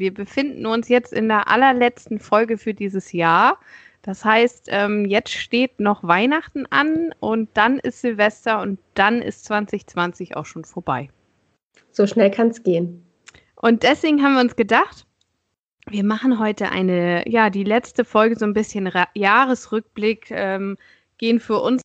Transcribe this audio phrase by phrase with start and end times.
[0.00, 3.60] wir befinden uns jetzt in der allerletzten Folge für dieses Jahr.
[4.02, 9.44] Das heißt, ähm, jetzt steht noch Weihnachten an und dann ist Silvester und dann ist
[9.44, 11.10] 2020 auch schon vorbei.
[11.92, 13.04] So schnell kann es gehen.
[13.56, 15.06] Und deswegen haben wir uns gedacht,
[15.86, 20.78] wir machen heute eine, ja, die letzte Folge so ein bisschen Ra Jahresrückblick, ähm,
[21.18, 21.82] gehen für uns,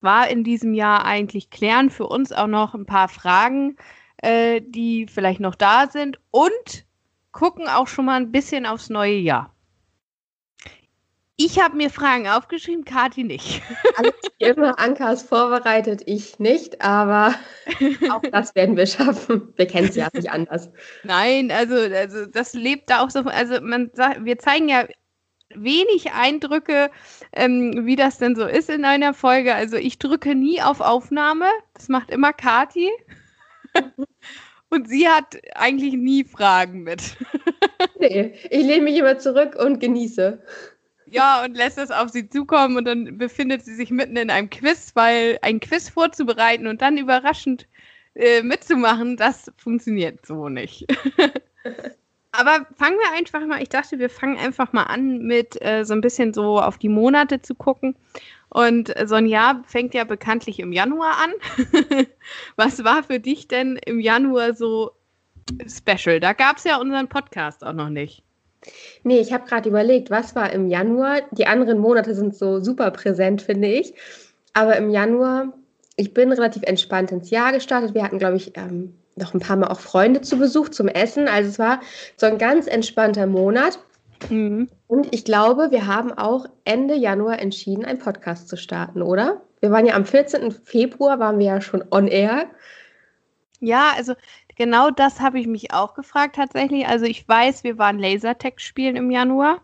[0.00, 3.76] war in diesem Jahr eigentlich, klären für uns auch noch ein paar Fragen,
[4.22, 6.86] äh, die vielleicht noch da sind und
[7.32, 9.54] gucken auch schon mal ein bisschen aufs neue Jahr.
[11.42, 13.62] Ich habe mir Fragen aufgeschrieben, Kati nicht.
[13.96, 17.34] Alles wie immer, Anka ist vorbereitet, ich nicht, aber
[18.12, 19.50] auch das werden wir schaffen.
[19.56, 20.68] Wir kennen es ja nicht anders.
[21.02, 23.20] Nein, also, also das lebt da auch so.
[23.20, 24.84] Also man sagt, wir zeigen ja
[25.54, 26.90] wenig Eindrücke,
[27.32, 29.54] ähm, wie das denn so ist in einer Folge.
[29.54, 31.46] Also ich drücke nie auf Aufnahme.
[31.72, 32.90] Das macht immer Kati.
[34.70, 37.16] Und sie hat eigentlich nie Fragen mit.
[37.98, 40.40] nee, ich lehne mich immer zurück und genieße.
[41.06, 44.48] Ja, und lässt es auf sie zukommen und dann befindet sie sich mitten in einem
[44.48, 47.66] Quiz, weil ein Quiz vorzubereiten und dann überraschend
[48.14, 50.86] äh, mitzumachen, das funktioniert so nicht.
[52.32, 55.94] Aber fangen wir einfach mal, ich dachte, wir fangen einfach mal an mit äh, so
[55.94, 57.96] ein bisschen so auf die Monate zu gucken.
[58.48, 61.32] Und so ein Jahr fängt ja bekanntlich im Januar an.
[62.56, 64.92] Was war für dich denn im Januar so
[65.68, 66.18] special?
[66.18, 68.24] Da gab es ja unseren Podcast auch noch nicht.
[69.04, 71.22] Nee, ich habe gerade überlegt, was war im Januar?
[71.30, 73.94] Die anderen Monate sind so super präsent, finde ich.
[74.52, 75.54] Aber im Januar,
[75.96, 77.94] ich bin relativ entspannt ins Jahr gestartet.
[77.94, 81.28] Wir hatten, glaube ich, ähm, noch ein paar Mal auch Freunde zu Besuch zum Essen.
[81.28, 81.80] Also es war
[82.16, 83.78] so ein ganz entspannter Monat.
[84.28, 84.68] Mhm.
[84.86, 89.40] Und ich glaube, wir haben auch Ende Januar entschieden, einen Podcast zu starten, oder?
[89.60, 90.50] Wir waren ja am 14.
[90.50, 92.46] Februar, waren wir ja schon on air.
[93.60, 94.14] Ja, also
[94.60, 96.86] Genau das habe ich mich auch gefragt tatsächlich.
[96.86, 99.62] Also ich weiß, wir waren Lasertech spielen im Januar.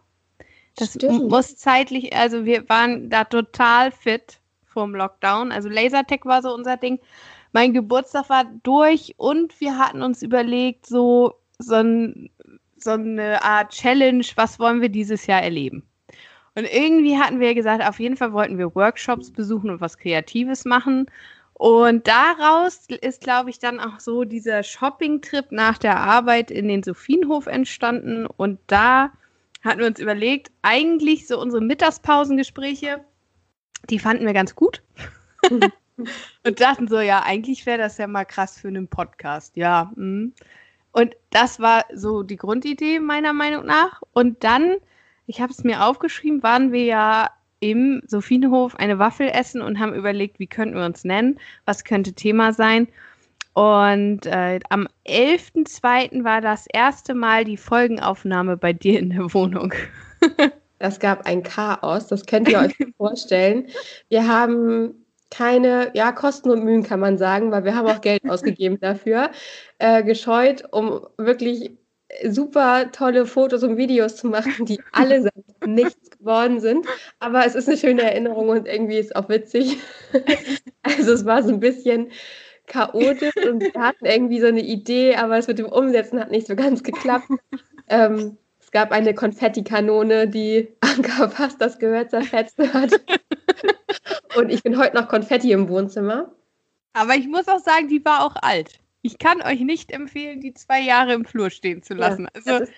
[0.74, 1.28] Das Stimmt.
[1.28, 5.52] muss zeitlich, also wir waren da total fit vorm Lockdown.
[5.52, 6.98] Also Lasertech war so unser Ding.
[7.56, 12.28] Mein Geburtstag war durch und wir hatten uns überlegt, so, so, ein,
[12.76, 15.82] so eine Art Challenge, was wollen wir dieses Jahr erleben?
[16.54, 20.66] Und irgendwie hatten wir gesagt, auf jeden Fall wollten wir Workshops besuchen und was Kreatives
[20.66, 21.06] machen.
[21.54, 26.82] Und daraus ist, glaube ich, dann auch so dieser Shopping-Trip nach der Arbeit in den
[26.82, 28.26] Sophienhof entstanden.
[28.26, 29.12] Und da
[29.64, 33.02] hatten wir uns überlegt, eigentlich so unsere Mittagspausengespräche,
[33.88, 34.82] die fanden wir ganz gut.
[36.44, 39.56] und dachten so, ja, eigentlich wäre das ja mal krass für einen Podcast.
[39.56, 39.92] Ja.
[39.96, 40.30] Mh.
[40.92, 44.02] Und das war so die Grundidee meiner Meinung nach.
[44.12, 44.76] Und dann,
[45.26, 47.30] ich habe es mir aufgeschrieben, waren wir ja
[47.60, 52.12] im Sophienhof eine Waffel essen und haben überlegt, wie könnten wir uns nennen, was könnte
[52.12, 52.88] Thema sein.
[53.54, 56.24] Und äh, am 11.02.
[56.24, 59.72] war das erste Mal die Folgenaufnahme bei dir in der Wohnung.
[60.78, 63.68] das gab ein Chaos, das könnt ihr euch vorstellen.
[64.10, 68.22] Wir haben keine, ja, Kosten und Mühen kann man sagen, weil wir haben auch Geld
[68.28, 69.30] ausgegeben dafür,
[69.78, 71.72] äh, gescheut, um wirklich
[72.28, 75.34] super tolle Fotos und Videos zu machen, die allesamt
[75.66, 76.86] nichts geworden sind.
[77.18, 79.78] Aber es ist eine schöne Erinnerung und irgendwie ist auch witzig.
[80.88, 82.12] Also es war so ein bisschen
[82.68, 86.46] chaotisch und wir hatten irgendwie so eine Idee, aber es mit dem Umsetzen hat nicht
[86.46, 87.26] so ganz geklappt.
[87.88, 93.00] Ähm, es gab eine Konfettikanone, die Anka fast das Gehör zerfetzt hat.
[94.36, 96.30] Und ich bin heute noch Konfetti im Wohnzimmer.
[96.92, 100.52] Aber ich muss auch sagen, die war auch alt ich kann euch nicht empfehlen, die
[100.52, 102.28] zwei Jahre im Flur stehen zu lassen.
[102.44, 102.72] Ja, also,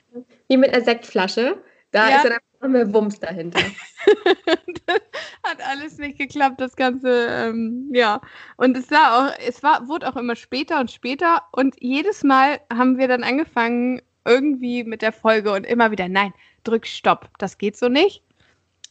[0.49, 1.57] wie mit einer Sektflasche.
[1.91, 2.17] Da ja.
[2.17, 3.61] ist dann einfach mehr Wumms dahinter.
[5.43, 8.21] hat alles nicht geklappt, das Ganze, ähm, ja.
[8.59, 12.61] Und es war auch, es war, wurde auch immer später und später und jedes Mal
[12.71, 16.33] haben wir dann angefangen, irgendwie mit der Folge und immer wieder, nein,
[16.65, 18.23] drück Stopp, das geht so nicht.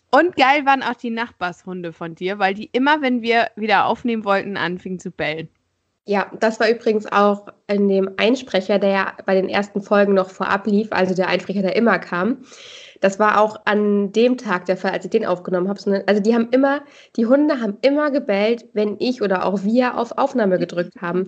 [0.10, 4.24] Und geil waren auch die Nachbarshunde von dir, weil die immer, wenn wir wieder aufnehmen
[4.24, 5.50] wollten, anfingen zu bellen.
[6.06, 10.30] Ja, das war übrigens auch in dem Einsprecher, der ja bei den ersten Folgen noch
[10.30, 12.38] vorab lief, also der Einsprecher, der immer kam.
[13.02, 16.04] Das war auch an dem Tag der Fall, als ich den aufgenommen habe.
[16.08, 16.82] Also die haben immer,
[17.18, 21.28] die Hunde haben immer gebellt, wenn ich oder auch wir auf Aufnahme gedrückt haben.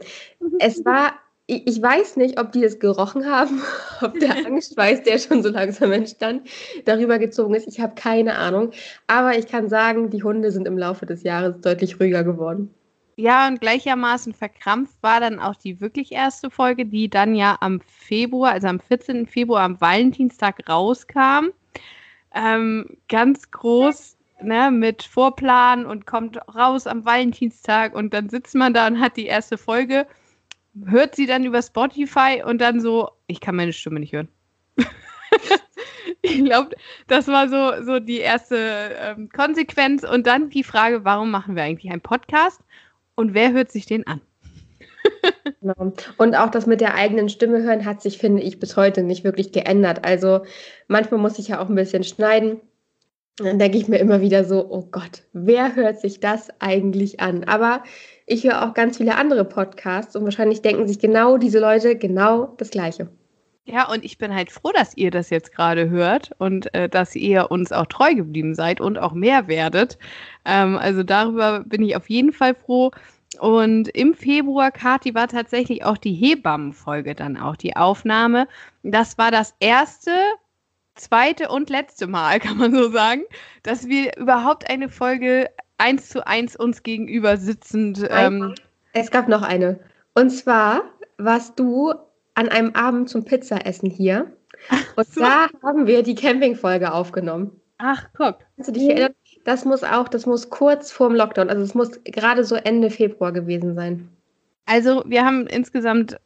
[0.59, 1.11] Es war,
[1.49, 3.61] ich weiß nicht, ob die das gerochen haben,
[4.01, 6.47] ob der Angstschweiß, der schon so langsam entstand,
[6.85, 7.67] darüber gezogen ist.
[7.67, 8.71] Ich habe keine Ahnung.
[9.07, 12.73] Aber ich kann sagen, die Hunde sind im Laufe des Jahres deutlich ruhiger geworden.
[13.15, 17.81] Ja, und gleichermaßen verkrampft war dann auch die wirklich erste Folge, die dann ja am
[17.81, 19.27] Februar, also am 14.
[19.27, 21.49] Februar, am Valentinstag rauskam.
[22.33, 28.73] Ähm, ganz groß, ne, mit Vorplan und kommt raus am Valentinstag und dann sitzt man
[28.73, 30.07] da und hat die erste Folge,
[30.85, 34.29] hört sie dann über Spotify und dann so, ich kann meine Stimme nicht hören.
[36.21, 36.75] ich glaube,
[37.07, 38.57] das war so, so die erste
[38.99, 40.03] ähm, Konsequenz.
[40.03, 42.61] Und dann die Frage, warum machen wir eigentlich einen Podcast
[43.15, 44.21] und wer hört sich den an?
[45.61, 45.93] genau.
[46.17, 49.23] Und auch das mit der eigenen Stimme hören hat sich, finde ich, bis heute nicht
[49.23, 50.05] wirklich geändert.
[50.05, 50.41] Also
[50.87, 52.61] manchmal muss ich ja auch ein bisschen schneiden.
[53.37, 57.45] Dann denke ich mir immer wieder so, oh Gott, wer hört sich das eigentlich an?
[57.45, 57.83] Aber
[58.29, 62.53] ich höre auch ganz viele andere Podcasts und wahrscheinlich denken sich genau diese Leute genau
[62.57, 63.09] das Gleiche.
[63.65, 67.15] Ja, und ich bin halt froh, dass ihr das jetzt gerade hört und äh, dass
[67.15, 69.97] ihr uns auch treu geblieben seid und auch mehr werdet.
[70.45, 72.91] Ähm, also darüber bin ich auf jeden Fall froh.
[73.39, 78.47] Und im Februar, Kati, war tatsächlich auch die Hebammenfolge dann auch die Aufnahme.
[78.81, 80.11] Das war das erste,
[80.95, 83.23] zweite und letzte Mal, kann man so sagen,
[83.63, 85.49] dass wir überhaupt eine Folge
[85.79, 88.05] eins zu eins uns gegenüber sitzend.
[88.09, 88.55] Ähm,
[88.93, 89.79] es gab noch eine.
[90.13, 90.83] Und zwar
[91.17, 91.93] warst du
[92.35, 94.31] an einem Abend zum Pizzaessen hier.
[94.95, 95.21] Und so.
[95.21, 97.59] da haben wir die Campingfolge aufgenommen.
[97.77, 98.39] Ach, guck.
[98.55, 99.13] Kannst du dich erinnern?
[99.45, 103.31] Das muss auch, das muss kurz vorm Lockdown, also es muss gerade so Ende Februar
[103.31, 104.09] gewesen sein.
[104.65, 106.19] Also wir haben insgesamt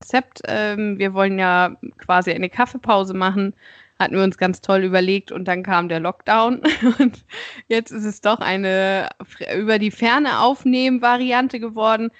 [0.00, 3.54] Konzept, ähm, wir wollen ja quasi eine Kaffeepause machen,
[4.00, 6.62] hatten wir uns ganz toll überlegt und dann kam der Lockdown
[6.98, 7.24] und
[7.68, 9.10] jetzt ist es doch eine
[9.54, 12.10] über die Ferne aufnehmen Variante geworden.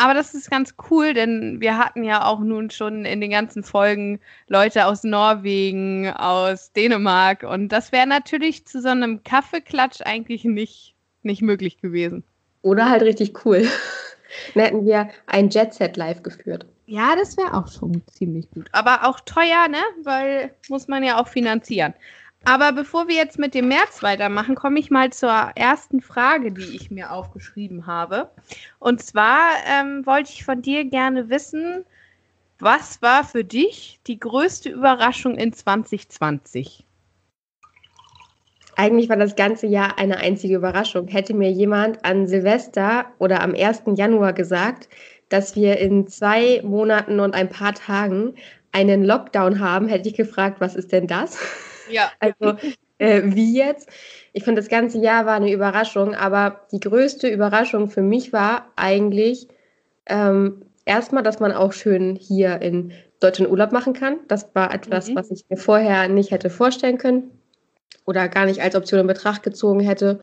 [0.00, 3.64] Aber das ist ganz cool, denn wir hatten ja auch nun schon in den ganzen
[3.64, 10.44] Folgen Leute aus Norwegen, aus Dänemark und das wäre natürlich zu so einem Kaffeeklatsch eigentlich
[10.44, 12.24] nicht, nicht möglich gewesen.
[12.62, 13.68] Oder halt richtig cool.
[14.54, 16.66] Dann hätten wir ein Jet Set live geführt.
[16.86, 18.68] Ja, das wäre auch schon ziemlich gut.
[18.72, 19.82] Aber auch teuer, ne?
[20.04, 21.94] Weil muss man ja auch finanzieren.
[22.44, 26.76] Aber bevor wir jetzt mit dem März weitermachen, komme ich mal zur ersten Frage, die
[26.76, 28.30] ich mir aufgeschrieben habe.
[28.78, 31.84] Und zwar ähm, wollte ich von dir gerne wissen,
[32.58, 36.84] was war für dich die größte Überraschung in 2020?
[38.78, 41.08] Eigentlich war das ganze Jahr eine einzige Überraschung.
[41.08, 43.82] Hätte mir jemand an Silvester oder am 1.
[43.96, 44.88] Januar gesagt,
[45.30, 48.36] dass wir in zwei Monaten und ein paar Tagen
[48.70, 51.38] einen Lockdown haben, hätte ich gefragt, was ist denn das?
[51.90, 52.12] Ja.
[52.20, 52.56] Also
[52.98, 53.88] äh, wie jetzt?
[54.32, 58.70] Ich finde, das ganze Jahr war eine Überraschung, aber die größte Überraschung für mich war
[58.76, 59.48] eigentlich
[60.06, 64.20] ähm, erstmal, dass man auch schön hier in Deutschland Urlaub machen kann.
[64.28, 65.16] Das war etwas, mhm.
[65.16, 67.37] was ich mir vorher nicht hätte vorstellen können
[68.08, 70.20] oder gar nicht als Option in Betracht gezogen hätte.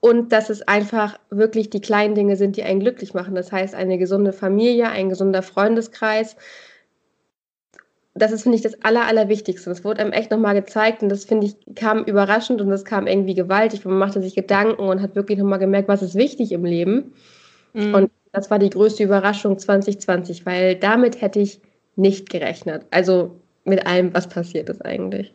[0.00, 3.34] Und dass es einfach wirklich die kleinen Dinge sind, die einen glücklich machen.
[3.34, 6.36] Das heißt, eine gesunde Familie, ein gesunder Freundeskreis,
[8.14, 9.70] das ist, finde ich, das Aller, Allerwichtigste.
[9.70, 13.06] Das wurde einem echt nochmal gezeigt und das, finde ich, kam überraschend und das kam
[13.06, 13.86] irgendwie gewaltig.
[13.86, 17.14] Man machte sich Gedanken und hat wirklich nochmal gemerkt, was ist wichtig im Leben.
[17.72, 17.94] Mhm.
[17.94, 21.62] Und das war die größte Überraschung 2020, weil damit hätte ich
[21.96, 22.84] nicht gerechnet.
[22.90, 25.32] Also mit allem, was passiert ist eigentlich.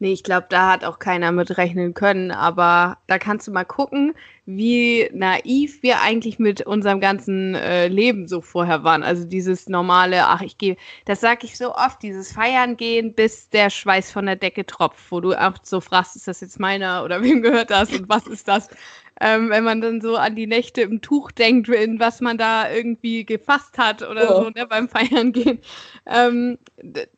[0.00, 3.64] Nee, ich glaube, da hat auch keiner mit rechnen können, aber da kannst du mal
[3.64, 4.14] gucken,
[4.46, 9.02] wie naiv wir eigentlich mit unserem ganzen äh, Leben so vorher waren.
[9.02, 13.50] Also dieses normale, ach, ich gehe, das sage ich so oft, dieses Feiern gehen, bis
[13.50, 17.02] der Schweiß von der Decke tropft, wo du auch so fragst, ist das jetzt meiner
[17.04, 18.68] oder wem gehört das und was ist das?
[19.20, 22.70] Ähm, wenn man dann so an die Nächte im Tuch denkt, in was man da
[22.70, 24.44] irgendwie gefasst hat oder oh.
[24.44, 25.58] so ne, beim Feiern gehen.
[26.06, 26.58] Ähm,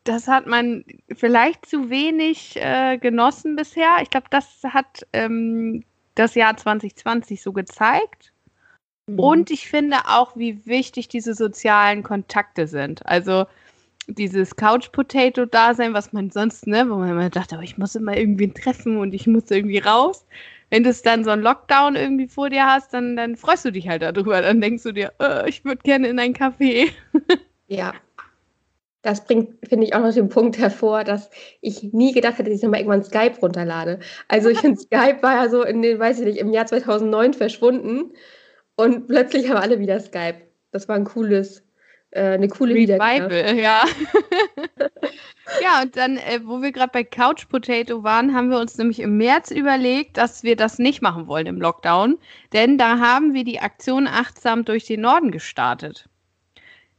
[0.04, 3.98] das hat man vielleicht zu wenig äh, genossen bisher.
[4.02, 8.32] Ich glaube, das hat ähm, das Jahr 2020 so gezeigt.
[9.06, 9.18] Mhm.
[9.18, 13.04] Und ich finde auch, wie wichtig diese sozialen Kontakte sind.
[13.06, 13.44] Also
[14.06, 18.50] dieses Couch-Potato-Dasein, was man sonst, ne, wo man immer dachte, oh, ich muss immer irgendwie
[18.50, 20.24] treffen und ich muss irgendwie raus
[20.70, 23.72] wenn du es dann so ein Lockdown irgendwie vor dir hast, dann, dann freust du
[23.72, 24.40] dich halt darüber.
[24.40, 26.90] Dann denkst du dir, oh, ich würde gerne in ein Café.
[27.66, 27.92] ja.
[29.02, 31.30] Das bringt, finde ich, auch noch den Punkt hervor, dass
[31.62, 33.98] ich nie gedacht hätte, dass ich nochmal irgendwann Skype runterlade.
[34.28, 37.32] Also ich finde, Skype war ja so in den, weiß ich nicht, im Jahr 2009
[37.32, 38.12] verschwunden
[38.76, 40.42] und plötzlich haben alle wieder Skype.
[40.70, 41.62] Das war ein cooles,
[42.12, 43.84] äh, eine coole Revival, ja.
[45.60, 49.00] Ja, und dann, äh, wo wir gerade bei Couch Potato waren, haben wir uns nämlich
[49.00, 52.18] im März überlegt, dass wir das nicht machen wollen im Lockdown.
[52.52, 56.08] Denn da haben wir die Aktion Achtsam durch den Norden gestartet.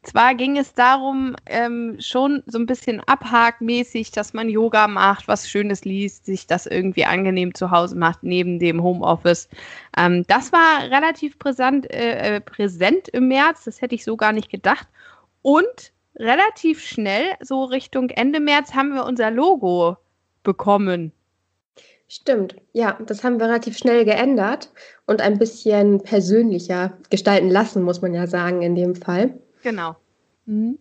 [0.04, 5.48] Zwar ging es darum, ähm, schon so ein bisschen abhakmäßig, dass man Yoga macht, was
[5.48, 9.48] Schönes liest, sich das irgendwie angenehm zu Hause macht, neben dem Homeoffice.
[9.96, 14.34] Ähm, das war relativ präsent, äh, äh präsent im März, das hätte ich so gar
[14.34, 14.88] nicht gedacht.
[15.42, 19.98] Und relativ schnell, so Richtung Ende März, haben wir unser Logo
[20.44, 21.12] bekommen.
[22.08, 24.70] Stimmt, ja, das haben wir relativ schnell geändert
[25.06, 29.40] und ein bisschen persönlicher gestalten lassen, muss man ja sagen, in dem Fall.
[29.64, 29.96] Genau.
[30.46, 30.78] Mhm.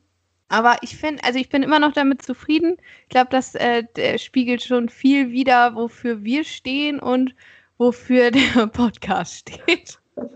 [0.49, 2.76] Aber ich finde, also ich bin immer noch damit zufrieden.
[3.05, 7.37] Ich glaube, das äh, spiegelt schon viel wider, wofür wir stehen und
[7.79, 10.00] wofür der Podcast steht.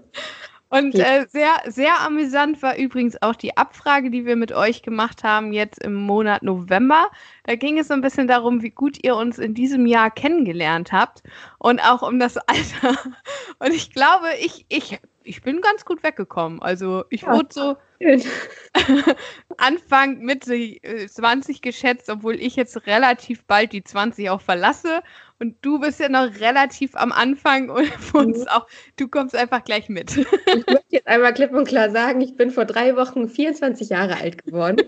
[0.75, 5.23] Und äh, sehr, sehr amüsant war übrigens auch die Abfrage, die wir mit euch gemacht
[5.23, 7.11] haben, jetzt im Monat November.
[7.45, 10.90] Da ging es so ein bisschen darum, wie gut ihr uns in diesem Jahr kennengelernt
[10.90, 11.23] habt
[11.59, 12.99] und auch um das Alter.
[13.61, 16.61] Und ich glaube, ich, ich, ich bin ganz gut weggekommen.
[16.62, 17.35] Also ich ja.
[17.35, 17.76] wurde so
[19.57, 20.76] Anfang Mitte
[21.09, 25.02] 20 geschätzt, obwohl ich jetzt relativ bald die 20 auch verlasse.
[25.40, 27.71] Und du bist ja noch relativ am Anfang
[28.12, 28.49] und mhm.
[28.49, 28.66] auch,
[28.97, 30.16] du kommst einfach gleich mit.
[30.16, 34.16] Ich möchte jetzt einmal klipp und klar sagen, ich bin vor drei Wochen 24 Jahre
[34.19, 34.83] alt geworden.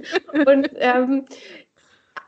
[0.47, 1.25] Und ähm,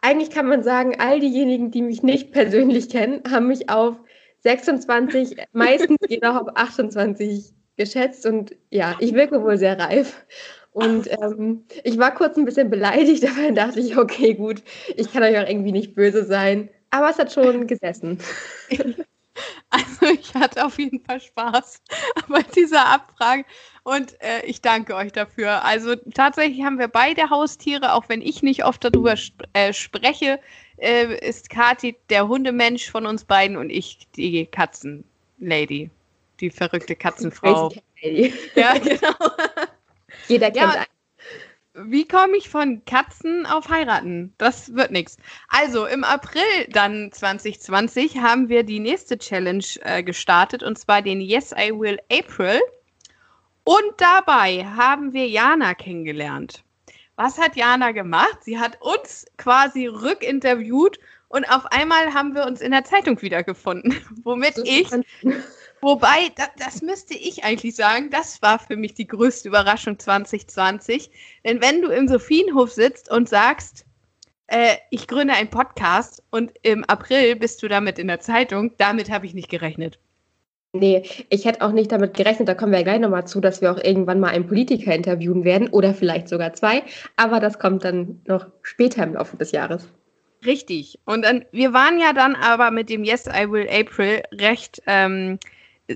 [0.00, 3.96] eigentlich kann man sagen, all diejenigen, die mich nicht persönlich kennen, haben mich auf
[4.40, 8.26] 26, meistens jedoch auf 28 geschätzt.
[8.26, 10.24] Und ja, ich wirke wohl sehr reif.
[10.72, 14.62] Und ähm, ich war kurz ein bisschen beleidigt, aber dann dachte ich, okay, gut,
[14.96, 16.68] ich kann euch auch irgendwie nicht böse sein.
[16.90, 18.18] Aber es hat schon gesessen.
[19.70, 21.82] Also ich hatte auf jeden Fall Spaß
[22.28, 23.44] bei dieser Abfrage
[23.84, 25.64] und äh, ich danke euch dafür.
[25.64, 30.40] Also tatsächlich haben wir beide Haustiere, auch wenn ich nicht oft darüber sp äh, spreche,
[30.78, 35.90] äh, ist Kati der Hundemensch von uns beiden und ich die Katzenlady,
[36.40, 37.72] die verrückte Katzenfrau.
[38.00, 39.14] Ja, genau.
[40.28, 40.80] Jeder kennt ja,
[41.74, 41.90] einen.
[41.90, 44.34] Wie komme ich von Katzen auf heiraten?
[44.38, 45.16] Das wird nichts.
[45.48, 51.20] Also im April dann 2020 haben wir die nächste Challenge äh, gestartet und zwar den
[51.20, 52.60] Yes I Will April.
[53.62, 56.64] Und dabei haben wir Jana kennengelernt.
[57.14, 58.38] Was hat Jana gemacht?
[58.42, 63.94] Sie hat uns quasi rückinterviewt und auf einmal haben wir uns in der Zeitung wiedergefunden,
[64.24, 64.90] womit ich
[65.80, 71.10] Wobei, da, das müsste ich eigentlich sagen, das war für mich die größte Überraschung 2020.
[71.44, 73.84] Denn wenn du im Sophienhof sitzt und sagst,
[74.48, 79.10] äh, ich gründe einen Podcast und im April bist du damit in der Zeitung, damit
[79.10, 79.98] habe ich nicht gerechnet.
[80.72, 83.62] Nee, ich hätte auch nicht damit gerechnet, da kommen wir ja gleich nochmal zu, dass
[83.62, 86.82] wir auch irgendwann mal einen Politiker interviewen werden oder vielleicht sogar zwei.
[87.16, 89.88] Aber das kommt dann noch später im Laufe des Jahres.
[90.44, 90.98] Richtig.
[91.04, 95.38] Und dann, wir waren ja dann aber mit dem Yes, I Will April recht ähm,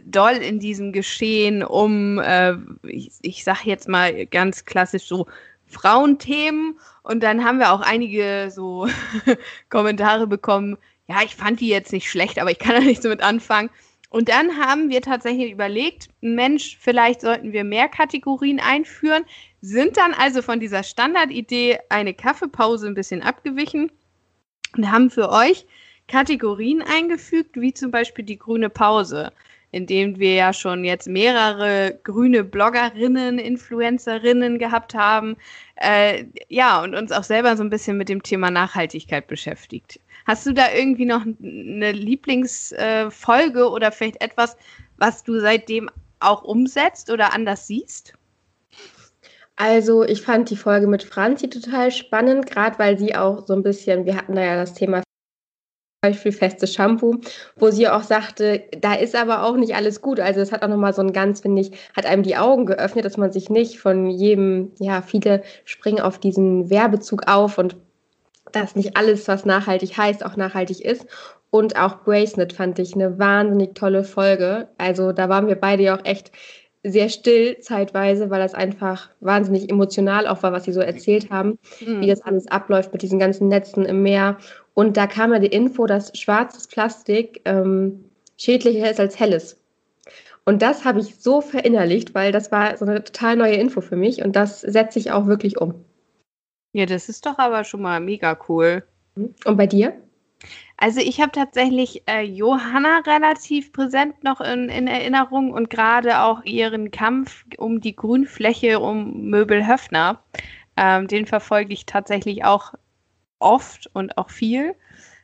[0.04, 5.26] doll in diesem Geschehen um, äh, ich, ich sag jetzt mal ganz klassisch so
[5.66, 6.78] Frauenthemen.
[7.02, 8.88] Und dann haben wir auch einige so
[9.68, 13.08] Kommentare bekommen, ja, ich fand die jetzt nicht schlecht, aber ich kann da nicht so
[13.08, 13.70] mit anfangen.
[14.08, 19.24] Und dann haben wir tatsächlich überlegt, Mensch, vielleicht sollten wir mehr Kategorien einführen,
[19.62, 23.90] sind dann also von dieser Standardidee eine Kaffeepause ein bisschen abgewichen
[24.76, 25.66] und haben für euch
[26.08, 29.32] Kategorien eingefügt, wie zum Beispiel die grüne Pause
[29.72, 35.36] in dem wir ja schon jetzt mehrere grüne Bloggerinnen, Influencerinnen gehabt haben.
[35.76, 39.98] Äh, ja, und uns auch selber so ein bisschen mit dem Thema Nachhaltigkeit beschäftigt.
[40.26, 44.56] Hast du da irgendwie noch eine Lieblingsfolge äh, oder vielleicht etwas,
[44.98, 48.12] was du seitdem auch umsetzt oder anders siehst?
[49.56, 53.62] Also ich fand die Folge mit Franzi total spannend, gerade weil sie auch so ein
[53.62, 55.02] bisschen, wir hatten da ja das Thema
[56.04, 57.20] Beispiel festes Shampoo,
[57.54, 60.18] wo sie auch sagte, da ist aber auch nicht alles gut.
[60.18, 63.04] Also es hat auch nochmal so ein ganz, finde ich, hat einem die Augen geöffnet,
[63.04, 67.76] dass man sich nicht von jedem, ja, viele springen auf diesen Werbezug auf und
[68.50, 71.06] dass nicht alles, was nachhaltig heißt, auch nachhaltig ist.
[71.50, 74.66] Und auch Bracelet fand ich eine wahnsinnig tolle Folge.
[74.78, 76.32] Also da waren wir beide ja auch echt
[76.84, 81.58] sehr still zeitweise, weil das einfach wahnsinnig emotional auch war, was sie so erzählt haben,
[81.80, 82.00] mhm.
[82.00, 84.38] wie das alles abläuft mit diesen ganzen Netzen im Meer
[84.74, 88.04] und da kam ja die Info, dass schwarzes Plastik ähm,
[88.38, 89.58] schädlicher ist als helles.
[90.44, 93.96] Und das habe ich so verinnerlicht, weil das war so eine total neue Info für
[93.96, 95.84] mich und das setze ich auch wirklich um.
[96.72, 98.82] Ja, das ist doch aber schon mal mega cool.
[99.14, 99.94] Und bei dir?
[100.82, 106.42] Also ich habe tatsächlich äh, Johanna relativ präsent noch in, in Erinnerung und gerade auch
[106.42, 110.24] ihren Kampf um die Grünfläche um Möbel Höfner.
[110.76, 112.74] Ähm, den verfolge ich tatsächlich auch
[113.38, 114.74] oft und auch viel.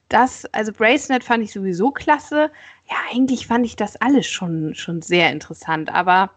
[0.08, 2.52] Das, also Bracelet fand ich sowieso klasse.
[2.88, 5.92] Ja, eigentlich fand ich das alles schon, schon sehr interessant.
[5.92, 6.30] Aber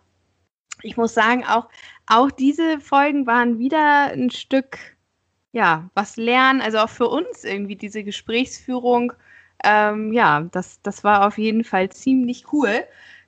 [0.81, 1.69] ich muss sagen, auch,
[2.07, 4.79] auch diese Folgen waren wieder ein Stück,
[5.51, 6.61] ja, was lernen.
[6.61, 9.13] Also auch für uns irgendwie diese Gesprächsführung.
[9.63, 12.83] Ähm, ja, das, das war auf jeden Fall ziemlich cool.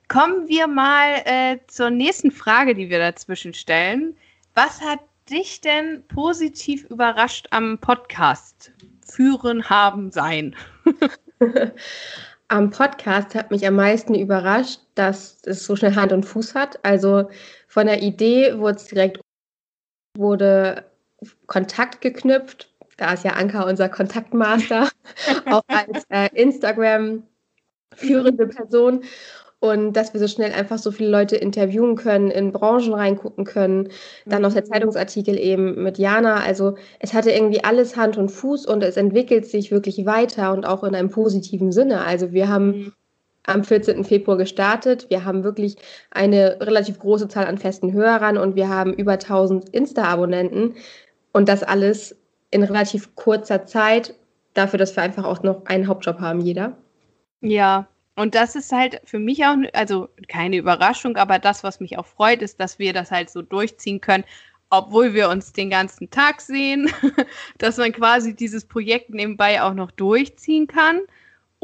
[0.08, 4.16] Kommen wir mal äh, zur nächsten Frage, die wir dazwischen stellen.
[4.54, 5.00] Was hat
[5.30, 8.72] dich denn positiv überrascht am Podcast
[9.06, 10.54] führen haben sein?
[12.48, 16.84] am Podcast hat mich am meisten überrascht, dass es so schnell Hand und Fuß hat.
[16.84, 17.30] Also
[17.68, 19.20] von der Idee wurde es direkt
[20.16, 20.84] wurde
[21.46, 22.70] Kontakt geknüpft.
[22.96, 24.88] Da ist ja Anka unser Kontaktmaster,
[25.46, 27.24] auch als äh, Instagram
[27.96, 29.04] führende Person
[29.64, 33.88] und dass wir so schnell einfach so viele Leute interviewen können, in Branchen reingucken können.
[34.26, 34.66] Dann noch der mhm.
[34.66, 36.40] Zeitungsartikel eben mit Jana.
[36.40, 40.66] Also es hatte irgendwie alles Hand und Fuß und es entwickelt sich wirklich weiter und
[40.66, 42.04] auch in einem positiven Sinne.
[42.04, 42.92] Also wir haben mhm.
[43.46, 44.04] am 14.
[44.04, 45.06] Februar gestartet.
[45.08, 45.76] Wir haben wirklich
[46.10, 50.74] eine relativ große Zahl an festen Hörern und wir haben über 1000 Insta-Abonnenten
[51.34, 52.16] und das alles
[52.50, 54.14] in relativ kurzer Zeit
[54.54, 56.78] dafür, dass wir einfach auch noch einen Hauptjob haben, jeder.
[57.40, 61.98] Ja, und das ist halt für mich auch, also keine Überraschung, aber das, was mich
[61.98, 64.24] auch freut, ist, dass wir das halt so durchziehen können,
[64.70, 66.88] obwohl wir uns den ganzen Tag sehen,
[67.58, 71.00] dass man quasi dieses Projekt nebenbei auch noch durchziehen kann.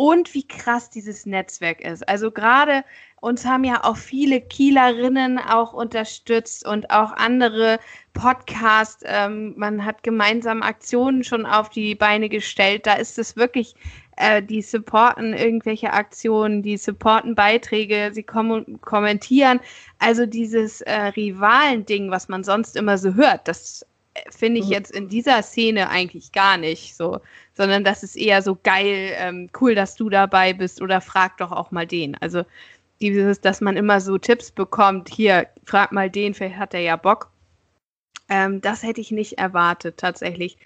[0.03, 2.09] Und wie krass dieses Netzwerk ist.
[2.09, 2.85] Also gerade
[3.21, 7.79] uns haben ja auch viele Kielerinnen auch unterstützt und auch andere
[8.15, 9.05] Podcasts.
[9.05, 12.87] Ähm, man hat gemeinsam Aktionen schon auf die Beine gestellt.
[12.87, 13.75] Da ist es wirklich
[14.17, 19.61] äh, die supporten irgendwelche Aktionen, die supporten Beiträge, sie kom kommentieren.
[19.99, 23.85] Also dieses äh, Rivalen-Ding, was man sonst immer so hört, das
[24.31, 24.73] finde ich mhm.
[24.73, 27.21] jetzt in dieser Szene eigentlich gar nicht so,
[27.55, 31.53] sondern das ist eher so geil, ähm, cool, dass du dabei bist oder frag doch
[31.53, 32.17] auch mal den.
[32.17, 32.45] Also
[33.01, 36.97] dieses, dass man immer so Tipps bekommt, hier, frag mal den, vielleicht hat er ja
[36.97, 37.31] Bock.
[38.29, 40.59] Ähm, das hätte ich nicht erwartet, tatsächlich.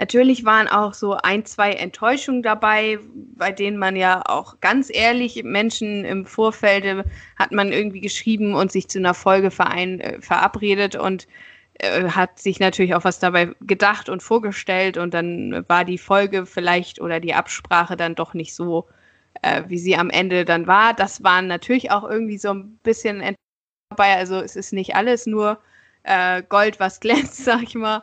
[0.00, 2.98] Natürlich waren auch so ein, zwei Enttäuschungen dabei,
[3.36, 7.04] bei denen man ja auch ganz ehrlich Menschen im Vorfeld
[7.36, 11.26] hat man irgendwie geschrieben und sich zu einer Folge verein, äh, verabredet und
[11.82, 17.00] hat sich natürlich auch was dabei gedacht und vorgestellt und dann war die Folge vielleicht
[17.00, 18.86] oder die Absprache dann doch nicht so,
[19.42, 20.94] äh, wie sie am Ende dann war.
[20.94, 23.36] Das waren natürlich auch irgendwie so ein bisschen
[23.88, 24.16] dabei.
[24.16, 25.58] Also es ist nicht alles nur
[26.02, 28.02] äh, Gold, was glänzt, sag ich mal.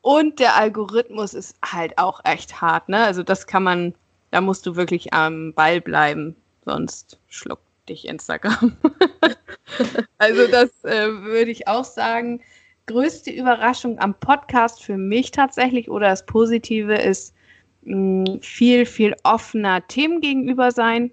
[0.00, 3.04] Und der Algorithmus ist halt auch echt hart, ne?
[3.04, 3.94] Also das kann man,
[4.30, 8.76] da musst du wirklich am Ball bleiben, sonst schluckt dich Instagram.
[10.18, 12.40] also das äh, würde ich auch sagen.
[12.88, 17.34] Größte Überraschung am Podcast für mich tatsächlich oder das Positive ist
[17.82, 21.10] mh, viel, viel offener Themen gegenüber sein.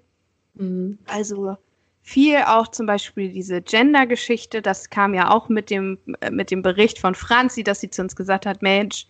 [0.54, 0.98] Mhm.
[1.06, 1.56] Also
[2.02, 6.62] viel auch zum Beispiel diese Gender-Geschichte, das kam ja auch mit dem, äh, mit dem
[6.62, 9.06] Bericht von Franzi, dass sie zu uns gesagt hat, Mensch,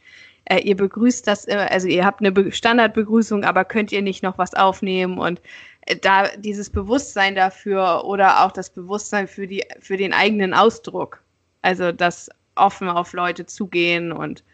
[0.46, 4.38] äh, ihr begrüßt das, äh, also ihr habt eine Standardbegrüßung, aber könnt ihr nicht noch
[4.38, 5.40] was aufnehmen und
[5.83, 11.22] äh, da dieses Bewusstsein dafür oder auch das Bewusstsein für die, für den eigenen Ausdruck.
[11.62, 14.45] Also das offen auf Leute zugehen und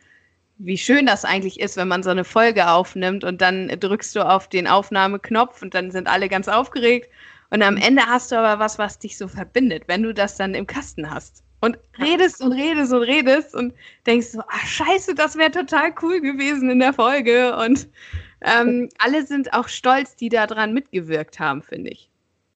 [0.59, 4.29] wie schön das eigentlich ist, wenn man so eine Folge aufnimmt und dann drückst du
[4.29, 7.09] auf den Aufnahmeknopf und dann sind alle ganz aufgeregt
[7.53, 10.55] und am Ende hast du aber was, was dich so verbindet, wenn du das dann
[10.55, 11.45] im Kasten hast.
[11.61, 13.75] Und redest und redest und redest und
[14.07, 17.55] denkst so, ach scheiße, das wäre total cool gewesen in der Folge.
[17.57, 17.89] Und
[18.41, 22.11] ähm, alle sind auch stolz, die daran mitgewirkt haben, finde ich.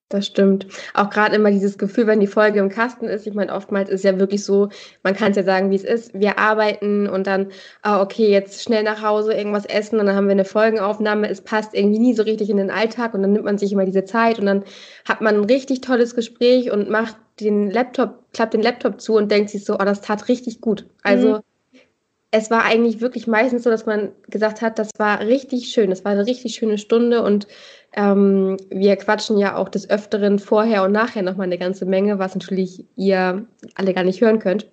[0.09, 0.69] Das stimmt.
[0.95, 3.27] Auch gerade immer dieses Gefühl, wenn die Folge im Kasten ist.
[3.27, 4.69] Ich meine, oftmals ist ja wirklich so,
[5.03, 6.15] man kann es ja sagen, wie es ist.
[6.15, 7.51] Wir arbeiten und dann,
[7.83, 11.29] ah, okay, jetzt schnell nach Hause irgendwas essen und dann haben wir eine Folgenaufnahme.
[11.29, 13.85] Es passt irgendwie nie so richtig in den Alltag und dann nimmt man sich immer
[13.85, 14.63] diese Zeit und dann
[15.09, 19.33] hat man ein richtig tolles Gespräch und macht den Laptop, klappt den Laptop zu und
[19.33, 20.87] denkt sich so, oh, das tat richtig gut.
[21.03, 21.41] Also, mhm
[22.31, 26.05] es war eigentlich wirklich meistens so, dass man gesagt hat, das war richtig schön, das
[26.05, 27.47] war eine richtig schöne Stunde und
[27.95, 32.35] ähm, wir quatschen ja auch des Öfteren vorher und nachher nochmal eine ganze Menge, was
[32.35, 34.67] natürlich ihr alle gar nicht hören könnt.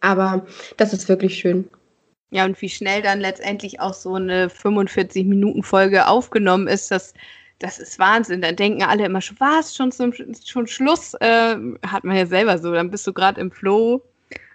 [0.00, 0.44] Aber
[0.76, 1.68] das ist wirklich schön.
[2.30, 7.14] Ja, und wie schnell dann letztendlich auch so eine 45-Minuten-Folge aufgenommen ist, das,
[7.60, 8.42] das ist Wahnsinn.
[8.42, 11.14] Dann denken alle immer schon, was, schon, schon Schluss?
[11.20, 14.02] Äh, hat man ja selber so, dann bist du gerade im Flow.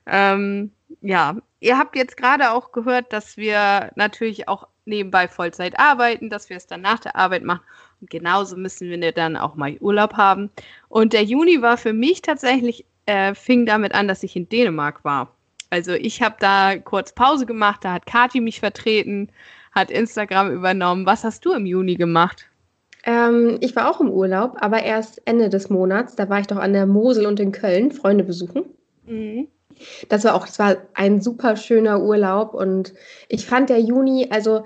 [0.06, 6.30] Ähm, ja, ihr habt jetzt gerade auch gehört, dass wir natürlich auch nebenbei Vollzeit arbeiten,
[6.30, 7.62] dass wir es dann nach der Arbeit machen.
[8.02, 10.50] Und genauso müssen wir dann auch mal Urlaub haben.
[10.88, 15.04] Und der Juni war für mich tatsächlich, äh, fing damit an, dass ich in Dänemark
[15.04, 15.34] war.
[15.70, 19.30] Also ich habe da kurz Pause gemacht, da hat Kati mich vertreten,
[19.72, 21.06] hat Instagram übernommen.
[21.06, 22.48] Was hast du im Juni gemacht?
[23.04, 26.16] Ähm, ich war auch im Urlaub, aber erst Ende des Monats.
[26.16, 28.66] Da war ich doch an der Mosel und in Köln Freunde besuchen.
[29.06, 29.48] Mhm
[30.10, 32.94] das war auch, das war ein super schöner Urlaub und
[33.28, 34.64] ich fand der Juni, also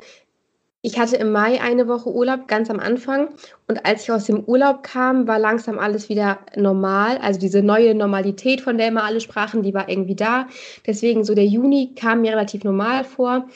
[0.85, 3.29] ich hatte im Mai eine Woche Urlaub, ganz am Anfang.
[3.69, 7.19] Und als ich aus dem Urlaub kam, war langsam alles wieder normal.
[7.19, 10.47] Also diese neue Normalität, von der immer alle sprachen, die war irgendwie da.
[10.85, 13.47] Deswegen so der Juni kam mir relativ normal vor.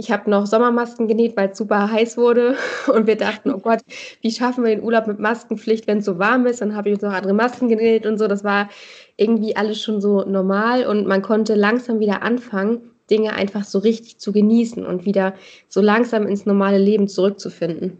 [0.00, 2.56] Ich habe noch Sommermasken genäht, weil es super heiß wurde.
[2.86, 3.80] Und wir dachten, oh Gott,
[4.20, 6.60] wie schaffen wir den Urlaub mit Maskenpflicht, wenn es so warm ist?
[6.60, 8.28] Dann habe ich uns noch andere Masken genäht und so.
[8.28, 8.68] Das war
[9.16, 12.92] irgendwie alles schon so normal und man konnte langsam wieder anfangen.
[13.10, 15.34] Dinge einfach so richtig zu genießen und wieder
[15.68, 17.98] so langsam ins normale Leben zurückzufinden.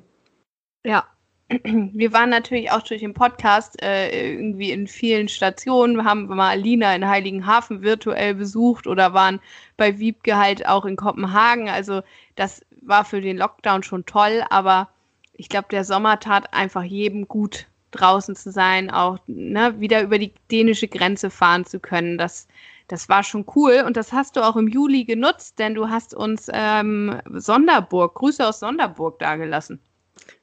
[0.84, 1.04] Ja,
[1.64, 6.50] wir waren natürlich auch durch den Podcast äh, irgendwie in vielen Stationen, wir haben mal
[6.50, 9.40] Alina in Heiligenhafen virtuell besucht oder waren
[9.78, 11.70] bei Wiebke halt auch in Kopenhagen.
[11.70, 12.02] Also
[12.36, 14.90] das war für den Lockdown schon toll, aber
[15.32, 20.18] ich glaube, der Sommer tat einfach jedem gut, draußen zu sein, auch ne, wieder über
[20.18, 22.18] die dänische Grenze fahren zu können.
[22.18, 22.46] Das,
[22.88, 26.12] das war schon cool und das hast du auch im Juli genutzt, denn du hast
[26.12, 29.80] uns ähm, Sonderburg, Grüße aus Sonderburg dagelassen.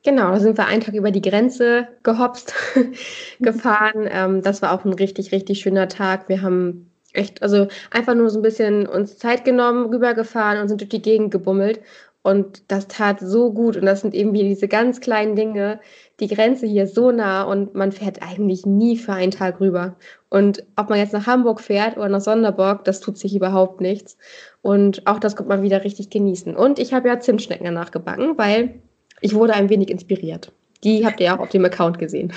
[0.03, 2.53] Genau, da sind wir einen Tag über die Grenze gehopst,
[3.39, 4.07] gefahren.
[4.09, 6.29] Ähm, das war auch ein richtig, richtig schöner Tag.
[6.29, 10.81] Wir haben echt, also einfach nur so ein bisschen uns Zeit genommen, rübergefahren und sind
[10.81, 11.81] durch die Gegend gebummelt.
[12.21, 13.77] Und das tat so gut.
[13.77, 15.79] Und das sind eben wie diese ganz kleinen Dinge.
[16.19, 19.95] Die Grenze hier ist so nah und man fährt eigentlich nie für einen Tag rüber.
[20.29, 24.17] Und ob man jetzt nach Hamburg fährt oder nach Sonderburg, das tut sich überhaupt nichts.
[24.63, 26.55] Und auch das kommt man wieder richtig genießen.
[26.55, 28.81] Und ich habe ja Zimtschnecken danach gebacken, weil
[29.21, 30.51] ich wurde ein wenig inspiriert.
[30.83, 32.31] Die habt ihr ja auch auf dem Account gesehen.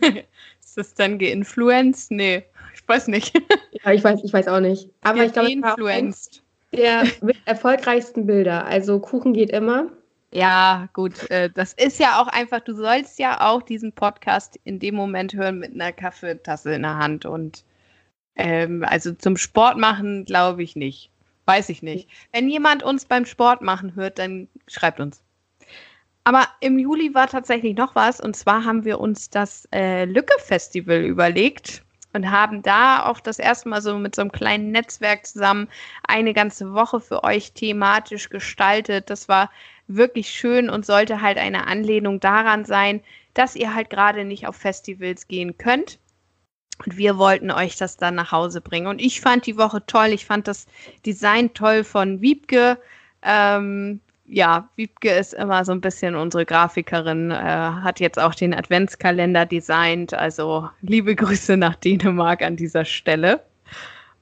[0.60, 2.10] Ist das dann geinfluenced?
[2.10, 2.44] Nee,
[2.74, 3.34] ich weiß nicht.
[3.84, 4.88] ja, ich weiß, ich weiß auch nicht.
[5.02, 6.42] Aber ja, ich glaube, influenced.
[6.72, 7.04] Der
[7.44, 8.64] erfolgreichsten Bilder.
[8.64, 9.90] Also Kuchen geht immer.
[10.32, 11.30] Ja, gut.
[11.30, 15.34] Äh, das ist ja auch einfach, du sollst ja auch diesen Podcast in dem Moment
[15.34, 17.26] hören mit einer Kaffeetasse in der Hand.
[17.26, 17.64] Und
[18.36, 21.10] ähm, also zum Sport machen glaube ich nicht.
[21.44, 22.08] Weiß ich nicht.
[22.32, 25.22] Wenn jemand uns beim Sport machen hört, dann schreibt uns.
[26.24, 31.00] Aber im Juli war tatsächlich noch was und zwar haben wir uns das äh, Lücke-Festival
[31.02, 31.82] überlegt
[32.12, 35.68] und haben da auch das erste Mal so mit so einem kleinen Netzwerk zusammen
[36.06, 39.10] eine ganze Woche für euch thematisch gestaltet.
[39.10, 39.50] Das war
[39.88, 43.02] wirklich schön und sollte halt eine Anlehnung daran sein,
[43.34, 45.98] dass ihr halt gerade nicht auf Festivals gehen könnt.
[46.84, 48.86] Und wir wollten euch das dann nach Hause bringen.
[48.86, 50.08] Und ich fand die Woche toll.
[50.08, 50.66] Ich fand das
[51.06, 52.78] Design toll von Wiebke.
[53.22, 54.00] Ähm,
[54.32, 59.44] ja, Wiebke ist immer so ein bisschen unsere Grafikerin, äh, hat jetzt auch den Adventskalender
[59.44, 60.14] designt.
[60.14, 63.44] Also liebe Grüße nach Dänemark an dieser Stelle.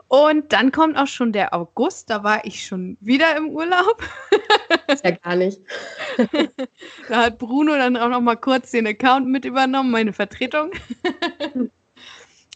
[0.08, 4.02] Und dann kommt auch schon der August, da war ich schon wieder im Urlaub.
[4.88, 5.60] Ist ja gar nicht.
[7.08, 10.72] da hat Bruno dann auch noch mal kurz den Account mit übernommen, meine Vertretung.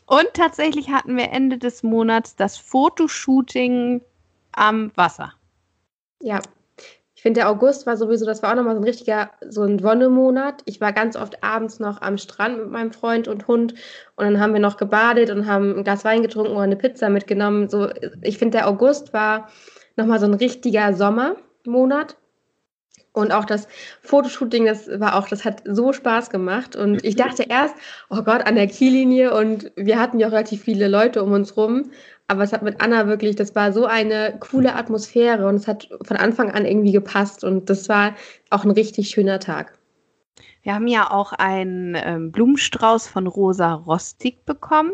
[0.06, 4.00] Und tatsächlich hatten wir Ende des Monats das Fotoshooting
[4.50, 5.32] am Wasser.
[6.20, 6.40] Ja,
[7.24, 10.60] finde, der August war sowieso, das war auch nochmal so ein richtiger, so ein Wonnemonat.
[10.66, 13.72] Ich war ganz oft abends noch am Strand mit meinem Freund und Hund
[14.16, 17.08] und dann haben wir noch gebadet und haben ein Glas Wein getrunken oder eine Pizza
[17.08, 17.70] mitgenommen.
[17.70, 17.88] So,
[18.20, 19.48] ich finde, der August war
[19.96, 22.16] nochmal so ein richtiger Sommermonat.
[23.14, 23.68] Und auch das
[24.02, 26.74] Fotoshooting, das war auch, das hat so Spaß gemacht.
[26.74, 27.76] Und ich dachte erst,
[28.10, 31.56] oh Gott, an der Kiellinie und wir hatten ja auch relativ viele Leute um uns
[31.56, 31.92] rum.
[32.26, 35.88] Aber es hat mit Anna wirklich, das war so eine coole Atmosphäre und es hat
[36.02, 38.14] von Anfang an irgendwie gepasst und das war
[38.50, 39.78] auch ein richtig schöner Tag.
[40.62, 44.92] Wir haben ja auch einen ähm, Blumenstrauß von Rosa Rostig bekommen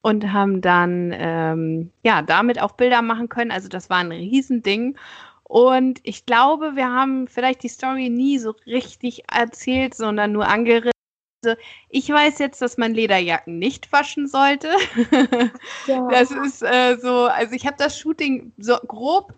[0.00, 3.50] und haben dann ähm, ja damit auch Bilder machen können.
[3.50, 4.96] Also das war ein Riesending.
[5.44, 10.92] Und ich glaube, wir haben vielleicht die Story nie so richtig erzählt, sondern nur angerissen.
[11.44, 14.70] Also ich weiß jetzt, dass man Lederjacken nicht waschen sollte.
[15.86, 16.08] Ja.
[16.08, 19.34] Das ist äh, so, also ich habe das Shooting so grob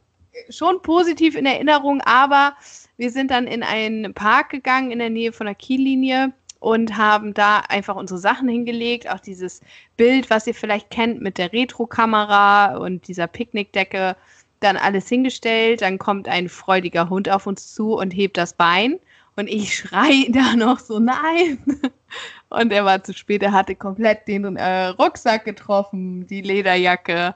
[0.50, 2.54] schon positiv in Erinnerung, aber
[2.98, 7.32] wir sind dann in einen Park gegangen in der Nähe von der Kiellinie und haben
[7.32, 9.08] da einfach unsere Sachen hingelegt.
[9.08, 9.62] Auch dieses
[9.96, 14.16] Bild, was ihr vielleicht kennt mit der Retro-Kamera und dieser Picknickdecke,
[14.60, 15.80] dann alles hingestellt.
[15.80, 18.98] Dann kommt ein freudiger Hund auf uns zu und hebt das Bein.
[19.36, 21.58] Und ich schrei da noch so, nein.
[22.48, 27.34] Und er war zu spät, er hatte komplett den äh, Rucksack getroffen, die Lederjacke.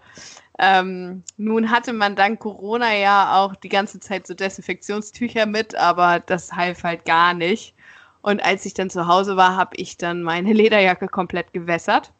[0.61, 6.21] Ähm, nun hatte man dank Corona ja auch die ganze Zeit so Desinfektionstücher mit, aber
[6.21, 7.75] das half halt gar nicht.
[8.23, 12.13] Und als ich dann zu Hause war, habe ich dann meine Lederjacke komplett gewässert.